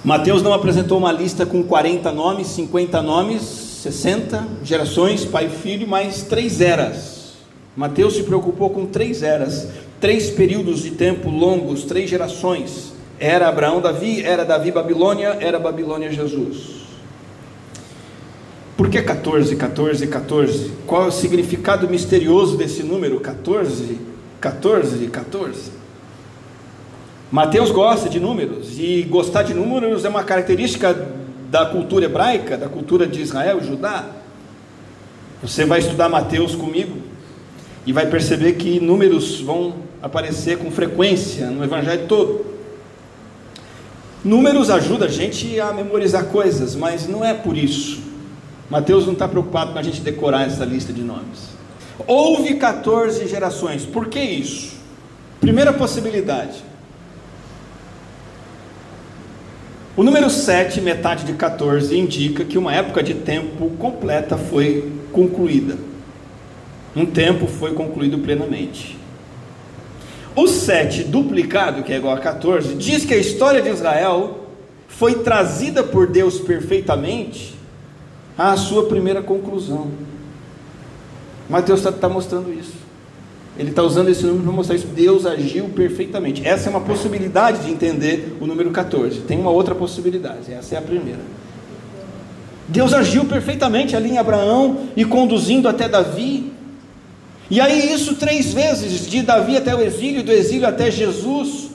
[0.07, 5.85] Mateus não apresentou uma lista com 40 nomes, 50 nomes, 60 gerações, pai e filho,
[5.85, 7.33] mas três eras.
[7.75, 9.67] Mateus se preocupou com três eras,
[9.99, 12.93] três períodos de tempo longos, três gerações.
[13.19, 16.77] Era Abraão, Davi, era Davi, Babilônia, era Babilônia, Jesus.
[18.75, 20.71] Por que 14, 14, 14?
[20.85, 23.19] Qual é o significado misterioso desse número?
[23.19, 23.99] 14,
[24.39, 25.71] 14, 14.
[27.31, 30.93] Mateus gosta de números, e gostar de números é uma característica
[31.49, 34.05] da cultura hebraica, da cultura de Israel, Judá.
[35.41, 36.97] Você vai estudar Mateus comigo
[37.85, 42.56] e vai perceber que números vão aparecer com frequência no Evangelho todo.
[44.27, 48.01] Números ajudam a gente a memorizar coisas, mas não é por isso.
[48.69, 51.49] Mateus não está preocupado com a gente decorar essa lista de nomes.
[52.05, 54.75] Houve 14 gerações, por que isso?
[55.39, 56.67] Primeira possibilidade
[59.97, 65.75] O número 7, metade de 14, indica que uma época de tempo completa foi concluída.
[66.95, 68.96] Um tempo foi concluído plenamente.
[70.37, 74.45] O 7 duplicado, que é igual a 14, diz que a história de Israel
[74.87, 77.55] foi trazida por Deus perfeitamente
[78.37, 79.87] à sua primeira conclusão.
[81.49, 82.75] Mateus está tá mostrando isso.
[83.57, 84.85] Ele está usando esse número para mostrar isso.
[84.85, 86.47] Deus agiu perfeitamente.
[86.47, 89.21] Essa é uma possibilidade de entender o número 14.
[89.21, 90.53] Tem uma outra possibilidade.
[90.53, 91.21] Essa é a primeira.
[92.67, 96.51] Deus agiu perfeitamente ali em Abraão e conduzindo até Davi.
[97.49, 101.67] E aí, isso três vezes, de Davi até o exílio, do exílio até Jesus.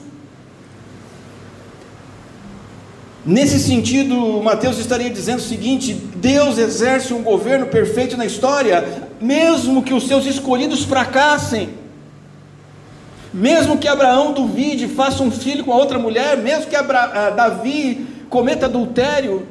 [3.25, 9.83] Nesse sentido, Mateus estaria dizendo o seguinte: Deus exerce um governo perfeito na história, mesmo
[9.83, 11.71] que os seus escolhidos fracassem,
[13.33, 17.37] mesmo que Abraão duvide, faça um filho com a outra mulher, mesmo que Abra uh,
[17.37, 19.47] Davi cometa adultério,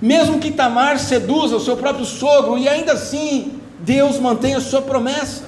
[0.00, 4.82] mesmo que Tamar seduza o seu próprio sogro, e ainda assim Deus mantém a sua
[4.82, 5.44] promessa.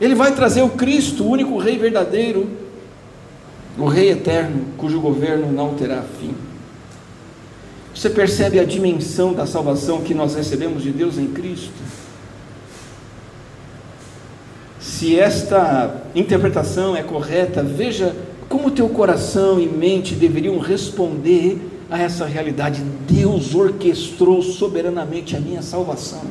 [0.00, 2.48] Ele vai trazer o Cristo, o único Rei verdadeiro,
[3.78, 6.34] o Rei eterno, cujo governo não terá fim.
[7.94, 11.72] Você percebe a dimensão da salvação que nós recebemos de Deus em Cristo?
[14.80, 18.16] Se esta interpretação é correta, veja
[18.48, 21.58] como teu coração e mente deveriam responder
[21.90, 22.82] a essa realidade.
[23.08, 26.22] Deus orquestrou soberanamente a minha salvação,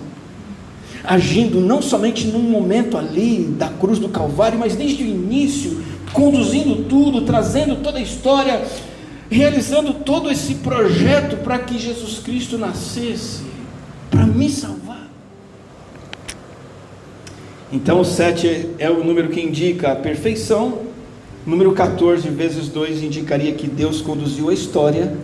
[1.03, 5.81] agindo não somente num momento ali da cruz do Calvário, mas desde o início,
[6.13, 8.63] conduzindo tudo, trazendo toda a história,
[9.29, 13.43] realizando todo esse projeto para que Jesus Cristo nascesse,
[14.09, 15.09] para me salvar.
[17.71, 20.79] Então, o 7 é o número que indica a perfeição.
[21.45, 25.15] Número 14 vezes 2 indicaria que Deus conduziu a história.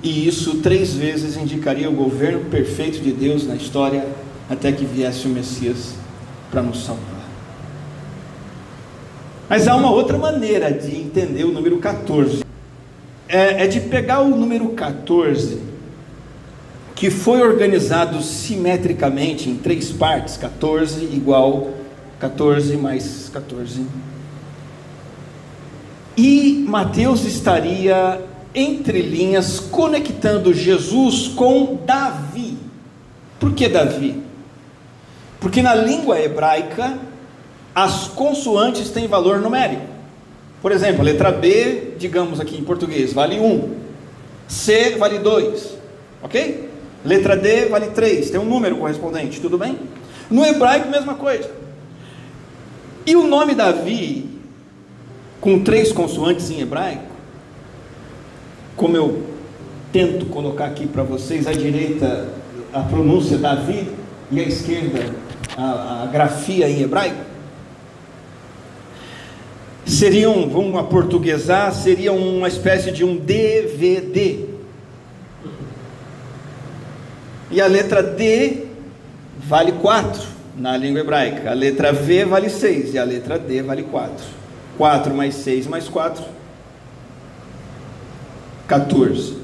[0.00, 4.06] E isso três vezes indicaria o governo perfeito de Deus na história,
[4.48, 5.94] até que viesse o Messias
[6.50, 7.18] para nos salvar.
[9.48, 12.44] Mas há uma outra maneira de entender o número 14.
[13.28, 15.60] É, é de pegar o número 14,
[16.94, 21.70] que foi organizado simetricamente em três partes: 14 igual
[22.18, 23.86] 14 mais 14.
[26.16, 28.20] E Mateus estaria
[28.54, 32.56] entre linhas conectando Jesus com Davi.
[33.38, 34.27] Por que Davi?
[35.40, 36.98] Porque na língua hebraica
[37.74, 39.86] as consoantes têm valor numérico.
[40.60, 43.76] Por exemplo, a letra B, digamos aqui em português, vale 1.
[44.48, 45.76] C vale 2.
[46.22, 46.68] Ok?
[47.04, 48.30] Letra D vale 3.
[48.30, 49.78] Tem um número correspondente, tudo bem?
[50.28, 51.48] No hebraico, mesma coisa.
[53.06, 54.28] E o nome Davi,
[55.40, 57.06] com três consoantes em hebraico,
[58.76, 59.22] como eu
[59.92, 62.28] tento colocar aqui para vocês, à direita
[62.72, 63.88] a pronúncia Davi
[64.30, 67.24] e à esquerda a, a grafia em hebraico,
[69.84, 74.46] seriam, vamos aportuguesar, seriam uma espécie de um DVD.
[77.50, 78.66] E a letra D
[79.38, 80.22] vale 4
[80.56, 81.50] na língua hebraica.
[81.50, 84.24] A letra V vale 6 e a letra D vale 4.
[84.76, 86.22] 4 mais 6 mais 4,
[88.66, 89.38] 14.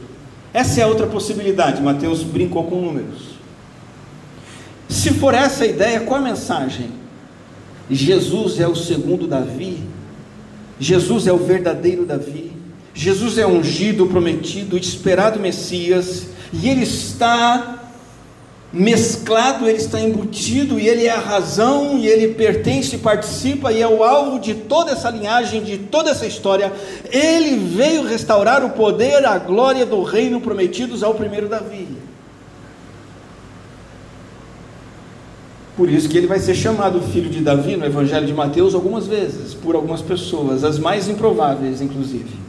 [0.53, 1.83] Essa é a outra possibilidade.
[1.83, 3.34] Mateus brincou com números.
[4.95, 6.89] Se for essa a ideia, qual a mensagem?
[7.91, 9.83] Jesus é o segundo Davi.
[10.79, 12.53] Jesus é o verdadeiro Davi.
[12.95, 16.29] Jesus é ungido, prometido, esperado Messias.
[16.53, 17.91] E ele está
[18.73, 23.89] mesclado, ele está embutido, e ele é a razão, e ele pertence, participa, e é
[23.89, 26.73] o alvo de toda essa linhagem, de toda essa história.
[27.11, 32.04] Ele veio restaurar o poder, a glória do reino prometidos ao primeiro Davi.
[35.77, 39.07] Por isso que ele vai ser chamado filho de Davi no Evangelho de Mateus algumas
[39.07, 42.45] vezes, por algumas pessoas, as mais improváveis, inclusive.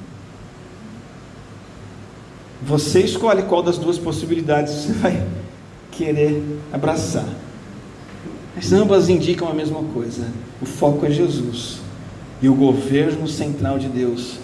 [2.62, 5.28] Você escolhe qual das duas possibilidades você vai
[5.92, 7.28] querer abraçar.
[8.56, 10.28] Mas ambas indicam a mesma coisa:
[10.62, 11.80] o foco é Jesus
[12.42, 14.38] e o governo central de Deus,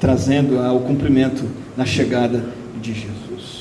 [0.00, 1.44] trazendo ao cumprimento
[1.76, 2.44] na chegada
[2.80, 3.59] de Jesus.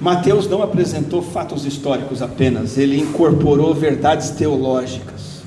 [0.00, 5.42] Mateus não apresentou fatos históricos apenas, ele incorporou verdades teológicas,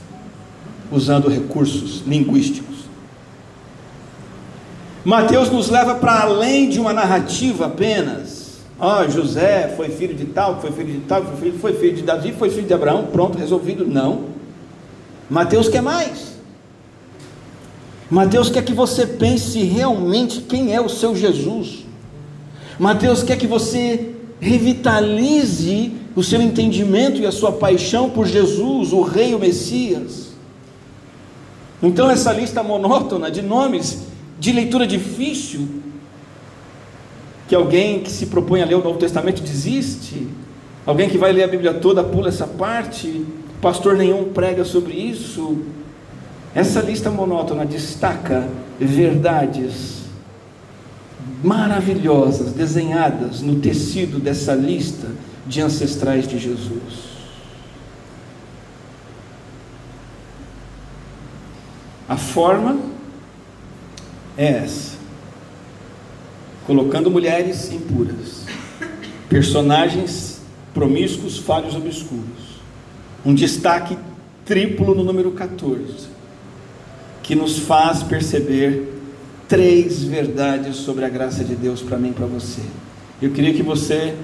[0.92, 2.72] usando recursos linguísticos.
[5.06, 8.60] Mateus nos leva para além de uma narrativa apenas.
[8.78, 12.02] Oh, José foi filho de tal, foi filho de tal, foi filho, foi filho de
[12.04, 13.86] Davi, foi filho de Abraão, pronto, resolvido.
[13.86, 14.26] Não.
[15.30, 16.32] Mateus quer mais.
[18.10, 21.86] Mateus quer que você pense realmente quem é o seu Jesus.
[22.78, 24.11] Mateus quer que você
[24.42, 30.32] revitalize o seu entendimento e a sua paixão por Jesus, o Rei, o Messias.
[31.82, 34.08] Então, essa lista monótona de nomes
[34.40, 35.68] de leitura difícil,
[37.48, 40.28] que alguém que se propõe a ler o Novo Testamento desiste,
[40.86, 43.24] alguém que vai ler a Bíblia toda pula essa parte,
[43.62, 45.60] pastor nenhum prega sobre isso.
[46.56, 50.01] Essa lista monótona destaca verdades
[51.44, 55.08] maravilhosas desenhadas no tecido dessa lista
[55.46, 57.12] de ancestrais de Jesus.
[62.08, 62.80] A forma
[64.38, 64.98] é essa:
[66.68, 68.46] colocando mulheres impuras,
[69.30, 70.42] personagens
[70.74, 72.62] promíscuos, falhos, obscuros,
[73.26, 73.98] um destaque
[74.46, 76.10] triplo no número 14,
[77.24, 79.01] que nos faz perceber
[79.52, 82.62] três verdades sobre a graça de Deus para mim e para você.
[83.22, 84.16] Eu queria que você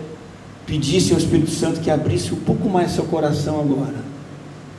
[0.66, 3.98] pedisse ao Espírito Santo que abrisse um pouco mais seu coração agora,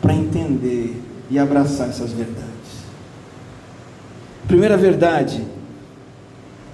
[0.00, 2.48] para entender e abraçar essas verdades.
[4.46, 5.44] Primeira verdade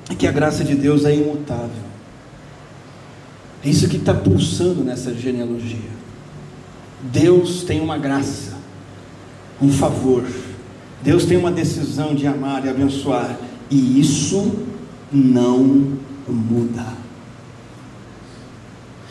[0.09, 1.83] é que a graça de Deus é imutável.
[3.65, 5.91] É isso que está pulsando nessa genealogia.
[7.03, 8.53] Deus tem uma graça,
[9.61, 10.23] um favor.
[11.03, 13.37] Deus tem uma decisão de amar e abençoar.
[13.71, 14.53] E isso
[15.13, 15.99] não
[16.29, 16.87] muda.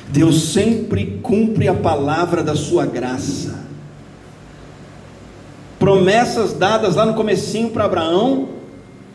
[0.09, 3.63] Deus sempre cumpre a palavra da sua graça
[5.83, 8.47] promessas dadas lá no comecinho para Abraão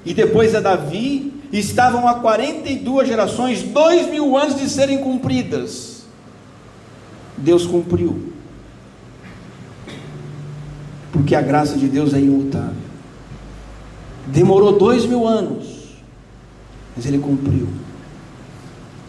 [0.05, 6.05] e depois a Davi, estavam há 42 gerações, dois mil anos de serem cumpridas.
[7.39, 8.35] Deus cumpriu.
[11.11, 12.88] Porque a graça de Deus é imutável.
[14.29, 15.67] Demorou dois mil anos,
[16.97, 17.69] mas ele cumpriu.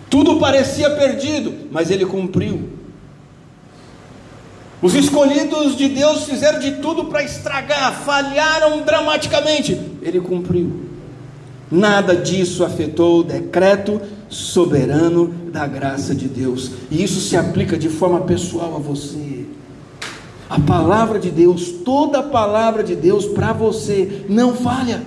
[0.10, 2.70] Tudo parecia perdido, mas ele cumpriu.
[4.82, 9.80] Os escolhidos de Deus fizeram de tudo para estragar, falharam dramaticamente.
[10.02, 10.86] Ele cumpriu.
[11.70, 16.72] Nada disso afetou o decreto soberano da graça de Deus.
[16.90, 19.46] E isso se aplica de forma pessoal a você.
[20.50, 25.04] A palavra de Deus, toda a palavra de Deus para você não falha.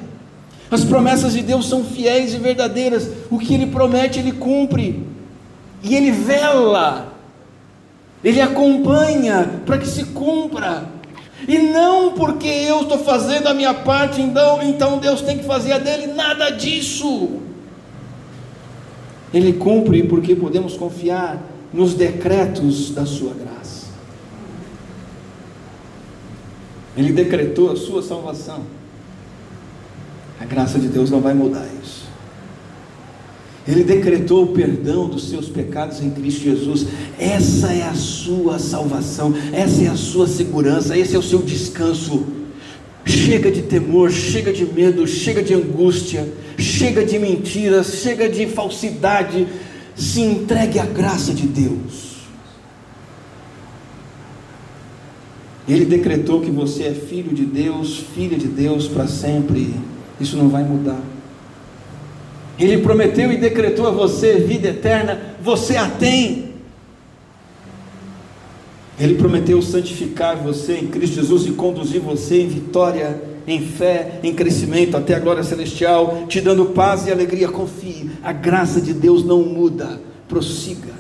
[0.71, 3.11] As promessas de Deus são fiéis e verdadeiras.
[3.31, 5.05] O que ele promete, ele cumpre.
[5.83, 7.13] E ele vela
[8.25, 10.89] ele acompanha para que se cumpra.
[11.47, 15.73] E não porque eu estou fazendo a minha parte, então, então Deus tem que fazer
[15.73, 17.41] a dele, nada disso.
[19.35, 23.82] Ele cumpre porque podemos confiar nos decretos da sua graça.
[26.97, 28.63] Ele decretou a sua salvação.
[30.41, 32.03] A graça de Deus não vai mudar isso.
[33.67, 36.87] Ele decretou o perdão dos seus pecados em Cristo Jesus.
[37.19, 42.27] Essa é a sua salvação, essa é a sua segurança, esse é o seu descanso.
[43.05, 46.29] Chega de temor, chega de medo, chega de angústia,
[46.59, 49.47] chega de mentiras, chega de falsidade.
[49.95, 52.12] Se entregue à graça de Deus.
[55.69, 59.75] Ele decretou que você é filho de Deus, filha de Deus para sempre.
[60.21, 61.01] Isso não vai mudar.
[62.59, 66.53] Ele prometeu e decretou a você vida eterna, você a tem.
[68.99, 74.35] Ele prometeu santificar você em Cristo Jesus e conduzir você em vitória, em fé, em
[74.35, 77.49] crescimento até a glória celestial, te dando paz e alegria.
[77.49, 80.93] Confie, a graça de Deus não muda, prossiga.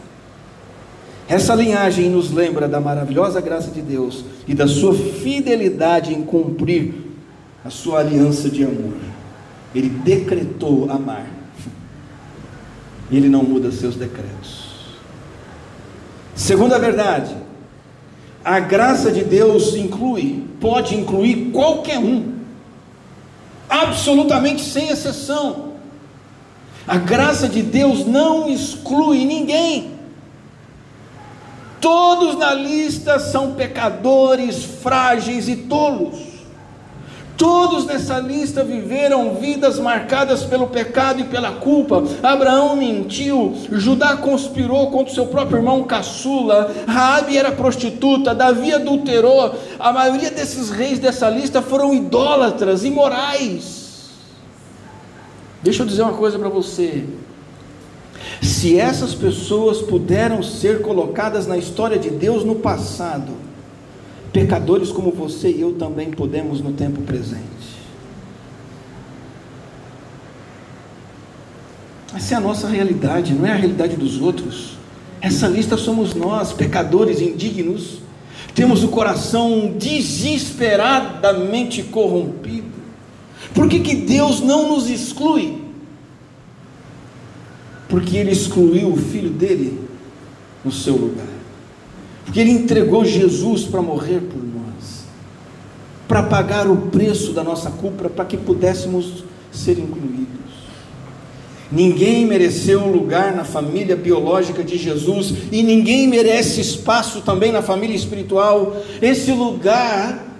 [1.33, 6.93] Essa linhagem nos lembra da maravilhosa graça de Deus e da sua fidelidade em cumprir
[7.65, 8.93] a sua aliança de amor.
[9.75, 11.25] Ele decretou amar.
[13.11, 14.75] E ele não muda seus decretos.
[16.35, 17.35] Segunda verdade,
[18.45, 22.35] a graça de Deus inclui, pode incluir qualquer um,
[23.71, 25.73] absolutamente sem exceção.
[26.87, 30.02] A graça de Deus não exclui ninguém.
[31.83, 36.17] Todos na lista são pecadores, frágeis e tolos.
[37.37, 42.05] Todos nessa lista viveram vidas marcadas pelo pecado e pela culpa.
[42.23, 49.53] Abraão mentiu, Judá conspirou contra seu próprio irmão caçula, Raabe era prostituta, Davi adulterou.
[49.77, 54.13] A maioria desses reis dessa lista foram idólatras, imorais.
[55.65, 57.05] Deixa eu dizer uma coisa para você.
[58.43, 63.33] Se essas pessoas puderam ser colocadas na história de Deus no passado,
[64.33, 67.43] Pecadores como você e eu também podemos no tempo presente.
[72.15, 74.79] Essa é a nossa realidade, não é a realidade dos outros.
[75.21, 78.01] Essa lista somos nós, pecadores indignos.
[78.55, 82.73] Temos o coração desesperadamente corrompido.
[83.55, 85.62] Por que, que Deus não nos exclui?
[87.93, 89.79] Porque Ele excluiu o filho dele
[90.65, 91.27] no seu lugar.
[92.25, 95.05] Porque Ele entregou Jesus para morrer por nós,
[96.09, 99.23] para pagar o preço da nossa culpa, para que pudéssemos
[99.53, 100.27] ser incluídos.
[101.71, 107.95] Ninguém mereceu lugar na família biológica de Jesus e ninguém merece espaço também na família
[107.95, 108.75] espiritual.
[109.03, 110.35] Esse lugar,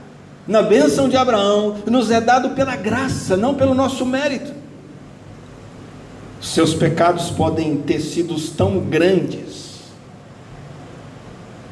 [0.49, 4.62] na bênção de Abraão, nos é dado pela graça, não pelo nosso mérito.
[6.43, 9.63] Seus pecados podem ter sido tão grandes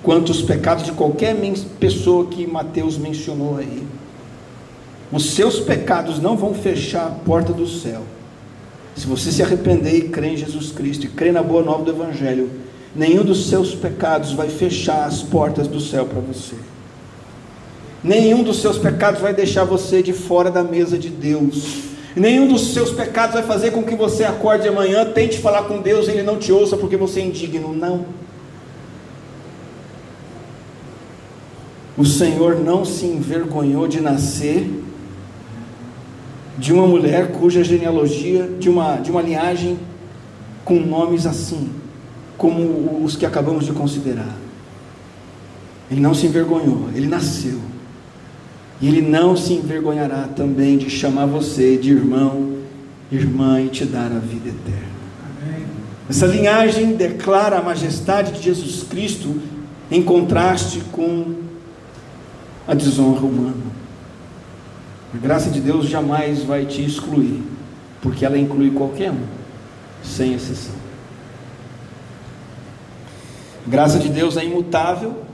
[0.00, 1.36] quanto os pecados de qualquer
[1.80, 3.82] pessoa que Mateus mencionou aí.
[5.10, 8.02] Os seus pecados não vão fechar a porta do céu.
[8.94, 11.90] Se você se arrepender e crer em Jesus Cristo e crer na boa nova do
[11.90, 12.48] Evangelho,
[12.94, 16.54] nenhum dos seus pecados vai fechar as portas do céu para você.
[18.04, 21.89] Nenhum dos seus pecados vai deixar você de fora da mesa de Deus.
[22.16, 26.08] Nenhum dos seus pecados vai fazer com que você acorde amanhã, tente falar com Deus
[26.08, 27.72] Ele não te ouça porque você é indigno.
[27.72, 28.06] Não.
[31.96, 34.66] O Senhor não se envergonhou de nascer
[36.56, 39.78] de uma mulher cuja genealogia, de uma, de uma linhagem
[40.64, 41.70] com nomes assim,
[42.36, 44.36] como os que acabamos de considerar.
[45.90, 47.58] Ele não se envergonhou, ele nasceu.
[48.80, 52.58] E ele não se envergonhará também de chamar você de irmão,
[53.12, 54.90] irmã e te dar a vida eterna.
[56.08, 59.40] Essa linhagem declara a majestade de Jesus Cristo
[59.90, 61.34] em contraste com
[62.66, 63.70] a desonra humana.
[65.14, 67.42] A graça de Deus jamais vai te excluir,
[68.00, 69.22] porque ela inclui qualquer um,
[70.02, 70.74] sem exceção.
[73.66, 75.29] A graça de Deus é imutável.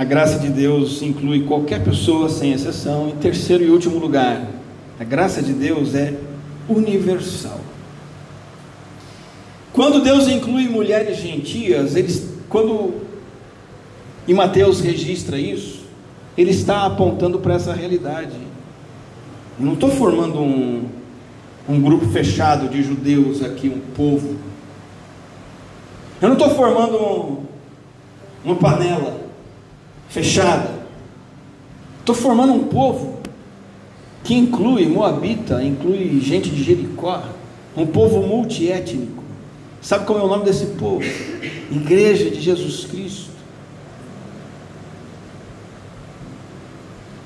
[0.00, 3.10] A graça de Deus inclui qualquer pessoa, sem exceção.
[3.10, 4.48] Em terceiro e último lugar,
[4.98, 6.14] a graça de Deus é
[6.66, 7.60] universal.
[9.74, 12.94] Quando Deus inclui mulheres gentias, eles, quando
[14.26, 15.80] e Mateus registra isso,
[16.34, 18.38] ele está apontando para essa realidade.
[19.58, 20.86] Eu não estou formando um,
[21.68, 24.36] um grupo fechado de judeus aqui, um povo.
[26.22, 27.44] Eu não estou formando um,
[28.42, 29.28] uma panela
[30.10, 30.68] fechada.
[32.00, 33.20] Estou formando um povo
[34.22, 37.22] que inclui Moabita, inclui gente de Jericó,
[37.76, 39.22] um povo multiétnico.
[39.80, 41.02] Sabe como é o nome desse povo?
[41.70, 43.30] Igreja de Jesus Cristo.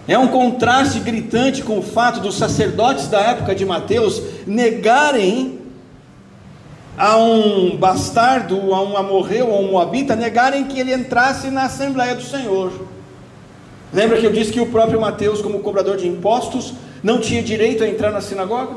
[0.06, 5.63] É um contraste gritante com o fato dos sacerdotes da época de Mateus negarem
[6.96, 12.14] a um bastardo, a um amorreu, a um moabita, negarem que ele entrasse na Assembleia
[12.14, 12.72] do Senhor.
[13.92, 17.82] Lembra que eu disse que o próprio Mateus, como cobrador de impostos, não tinha direito
[17.84, 18.76] a entrar na sinagoga?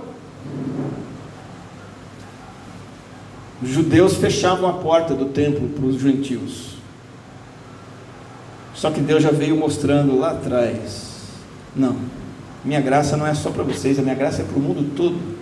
[3.62, 6.78] Os judeus fechavam a porta do templo para os gentios.
[8.76, 11.08] Só que Deus já veio mostrando lá atrás
[11.78, 11.96] não.
[12.66, 15.37] Minha graça não é só para vocês, a minha graça é para o mundo todo.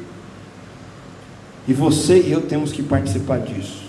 [1.68, 3.86] E você e eu temos que participar disso.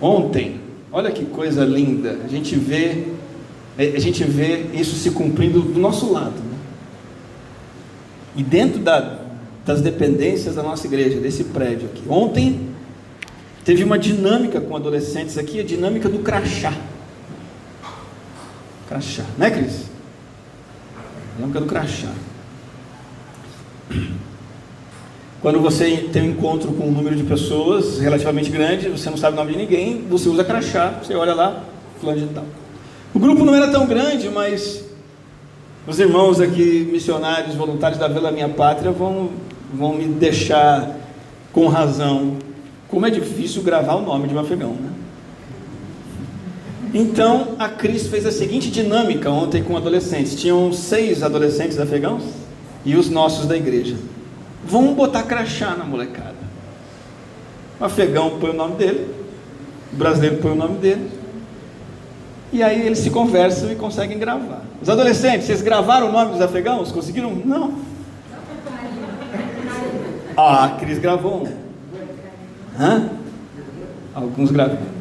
[0.00, 0.60] Ontem,
[0.92, 3.08] olha que coisa linda, a gente vê,
[3.76, 6.36] a gente vê isso se cumprindo do nosso lado.
[6.36, 6.58] Né?
[8.36, 9.18] E dentro da,
[9.64, 12.02] das dependências da nossa igreja, desse prédio aqui.
[12.08, 12.68] Ontem
[13.64, 16.72] teve uma dinâmica com adolescentes aqui, a dinâmica do crachá.
[18.88, 19.86] Crachá, né, Cris?
[21.36, 22.12] Dinâmica do crachá.
[25.48, 29.32] Quando você tem um encontro com um número de pessoas relativamente grande, você não sabe
[29.32, 31.64] o nome de ninguém, você usa crachá, você olha lá,
[31.98, 32.44] fulano de tal.
[33.14, 34.84] O grupo não era tão grande, mas
[35.86, 39.30] os irmãos aqui, missionários, voluntários da Vila Minha Pátria, vão,
[39.72, 40.94] vão me deixar
[41.50, 42.36] com razão
[42.86, 44.90] como é difícil gravar o nome de um afegão, né?
[46.92, 50.38] Então a Cris fez a seguinte dinâmica ontem com adolescentes.
[50.38, 52.24] Tinham seis adolescentes afegãos
[52.84, 53.96] e os nossos da igreja.
[54.64, 56.36] Vamos botar crachá na molecada.
[57.80, 59.14] O afegão põe o nome dele,
[59.92, 61.10] o brasileiro põe o nome dele.
[62.52, 64.62] E aí eles se conversam e conseguem gravar.
[64.80, 66.90] Os adolescentes, vocês gravaram o nome dos afegãos?
[66.90, 67.30] Conseguiram?
[67.44, 67.74] Não.
[70.36, 71.52] Ah, a Cris gravou um.
[72.80, 73.10] Hã?
[74.14, 74.98] Alguns gravaram.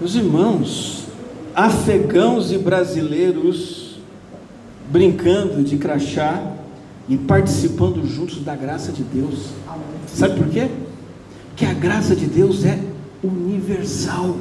[0.00, 1.06] Meus irmãos,
[1.54, 3.83] afegãos e brasileiros
[4.90, 6.42] brincando de crachá
[7.08, 9.50] e participando juntos da graça de Deus.
[10.06, 10.68] Sabe por quê?
[11.50, 12.78] Porque a graça de Deus é
[13.22, 14.36] universal.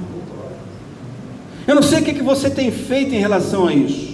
[1.67, 4.13] Eu não sei o que, que você tem feito em relação a isso.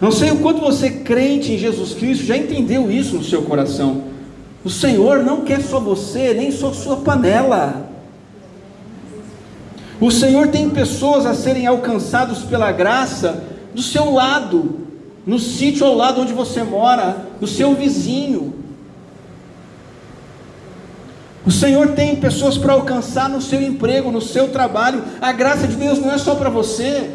[0.00, 4.04] Não sei o quanto você crente em Jesus Cristo já entendeu isso no seu coração.
[4.64, 7.88] O Senhor não quer só você, nem só sua panela.
[10.00, 13.44] O Senhor tem pessoas a serem alcançados pela graça
[13.74, 14.87] do seu lado,
[15.28, 18.54] no sítio ao lado onde você mora, no seu vizinho.
[21.44, 25.04] O Senhor tem pessoas para alcançar no seu emprego, no seu trabalho.
[25.20, 27.10] A graça de Deus não é só para você,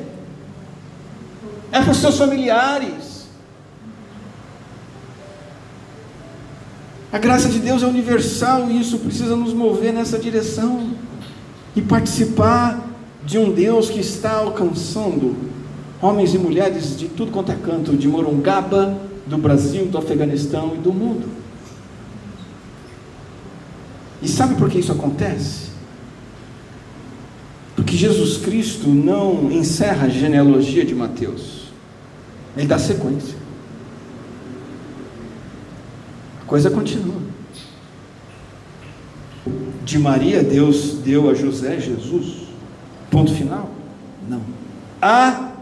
[1.71, 3.25] é para os seus familiares.
[7.11, 10.91] A graça de Deus é universal e isso precisa nos mover nessa direção
[11.75, 12.79] e participar
[13.25, 15.52] de um Deus que está alcançando
[16.03, 20.77] homens e mulheres de tudo quanto é canto, de Morungaba, do Brasil, do Afeganistão e
[20.77, 21.29] do mundo.
[24.21, 25.71] E sabe por que isso acontece?
[27.73, 31.71] Porque Jesus Cristo não encerra a genealogia de Mateus,
[32.57, 33.37] ele dá sequência.
[36.41, 37.23] A coisa continua
[39.85, 42.43] de Maria, Deus deu a José Jesus?
[43.09, 43.71] Ponto final?
[44.29, 44.41] Não.
[45.01, 45.52] Há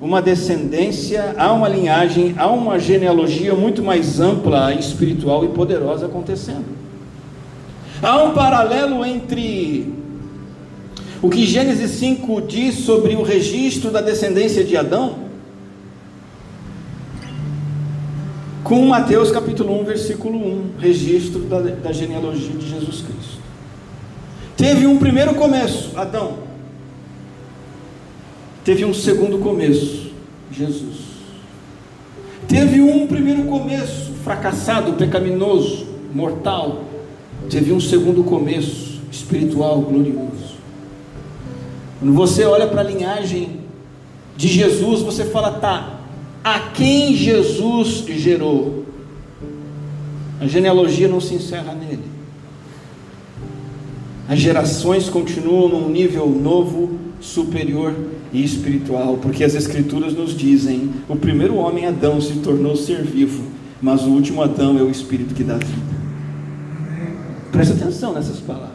[0.00, 6.64] uma descendência, há uma linhagem, há uma genealogia muito mais ampla, espiritual e poderosa acontecendo.
[8.02, 9.92] Há um paralelo entre
[11.20, 15.30] o que Gênesis 5 diz sobre o registro da descendência de Adão
[18.64, 23.40] com Mateus capítulo 1, versículo 1, registro da, da genealogia de Jesus Cristo.
[24.56, 26.49] Teve um primeiro começo, Adão.
[28.64, 30.10] Teve um segundo começo,
[30.52, 30.96] Jesus.
[32.46, 36.84] Teve um primeiro começo, fracassado, pecaminoso, mortal.
[37.48, 40.58] Teve um segundo começo, espiritual, glorioso.
[41.98, 43.60] Quando você olha para a linhagem
[44.36, 46.00] de Jesus, você fala, tá,
[46.44, 48.84] a quem Jesus gerou?
[50.38, 52.04] A genealogia não se encerra nele.
[54.28, 57.94] As gerações continuam num nível novo, superior
[58.32, 63.44] e espiritual, porque as Escrituras nos dizem: o primeiro homem, Adão, se tornou ser vivo,
[63.80, 66.00] mas o último Adão é o Espírito que dá vida.
[67.52, 68.70] Presta atenção nessas palavras.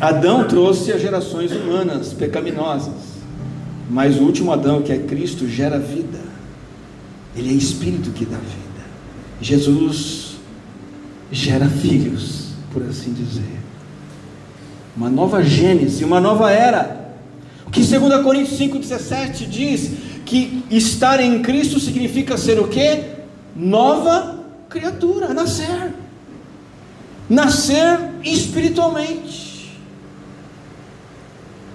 [0.00, 3.18] Adão trouxe as gerações humanas pecaminosas,
[3.90, 6.20] mas o último Adão, que é Cristo, gera vida.
[7.34, 8.86] Ele é Espírito que dá vida.
[9.40, 10.36] Jesus
[11.32, 13.58] gera filhos, por assim dizer
[14.98, 16.97] uma nova gênese, uma nova era.
[17.70, 19.90] Que 2 Coríntios 5,17 diz
[20.24, 23.02] que estar em Cristo significa ser o que?
[23.54, 25.92] Nova criatura, nascer.
[27.28, 29.78] Nascer espiritualmente.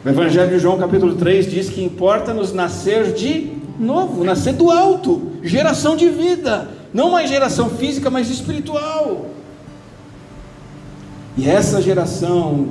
[0.06, 5.32] O Evangelho de João, capítulo 3, diz que importa-nos nascer de novo, nascer do alto,
[5.42, 9.28] geração de vida, não mais geração física, mas espiritual.
[11.38, 12.68] E essa geração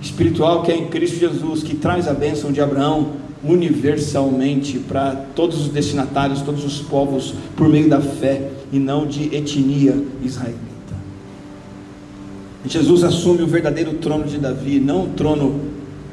[0.00, 5.60] espiritual que é em Cristo Jesus, que traz a bênção de Abraão universalmente para todos
[5.60, 10.60] os destinatários, todos os povos, por meio da fé e não de etnia israelita.
[12.66, 15.60] Jesus assume o verdadeiro trono de Davi, não um trono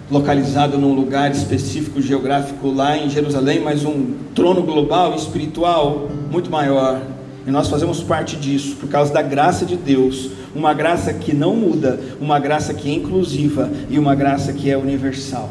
[0.09, 7.01] localizado num lugar específico geográfico lá em Jerusalém, mas um trono global, espiritual, muito maior.
[7.45, 11.55] E nós fazemos parte disso por causa da graça de Deus, uma graça que não
[11.55, 15.49] muda, uma graça que é inclusiva e uma graça que é universal.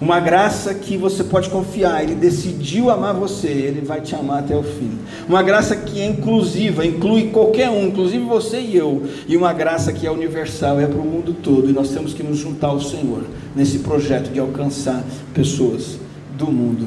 [0.00, 4.56] Uma graça que você pode confiar, Ele decidiu amar você, Ele vai te amar até
[4.56, 4.92] o fim.
[5.28, 9.02] Uma graça que é inclusiva, inclui qualquer um, inclusive você e eu.
[9.26, 11.68] E uma graça que é universal, é para o mundo todo.
[11.68, 13.24] E nós temos que nos juntar ao Senhor
[13.56, 15.02] nesse projeto de alcançar
[15.34, 15.98] pessoas
[16.36, 16.86] do mundo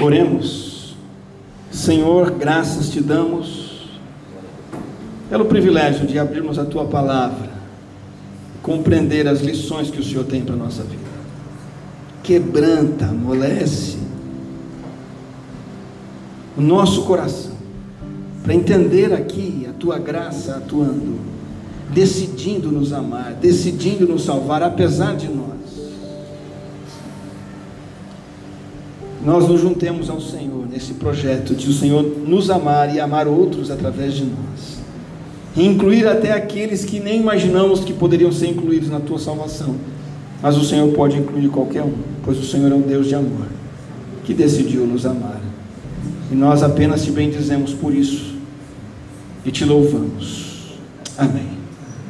[0.00, 0.96] Oremos.
[1.70, 3.88] Senhor, graças te damos
[5.28, 7.50] pelo privilégio de abrirmos a tua palavra,
[8.62, 11.10] compreender as lições que o Senhor tem para a nossa vida.
[12.22, 13.98] Quebranta, amolece
[16.56, 17.52] o nosso coração,
[18.42, 21.20] para entender aqui a tua graça atuando,
[21.90, 25.59] decidindo nos amar, decidindo nos salvar, apesar de nós.
[29.24, 33.70] Nós nos juntemos ao Senhor nesse projeto de o Senhor nos amar e amar outros
[33.70, 34.80] através de nós
[35.56, 39.76] e incluir até aqueles que nem imaginamos que poderiam ser incluídos na tua salvação.
[40.42, 41.92] Mas o Senhor pode incluir qualquer um,
[42.22, 43.46] pois o Senhor é um Deus de amor,
[44.24, 45.40] que decidiu nos amar.
[46.30, 48.36] E nós apenas te bendizemos por isso
[49.44, 50.78] e te louvamos.
[51.18, 51.59] Amém.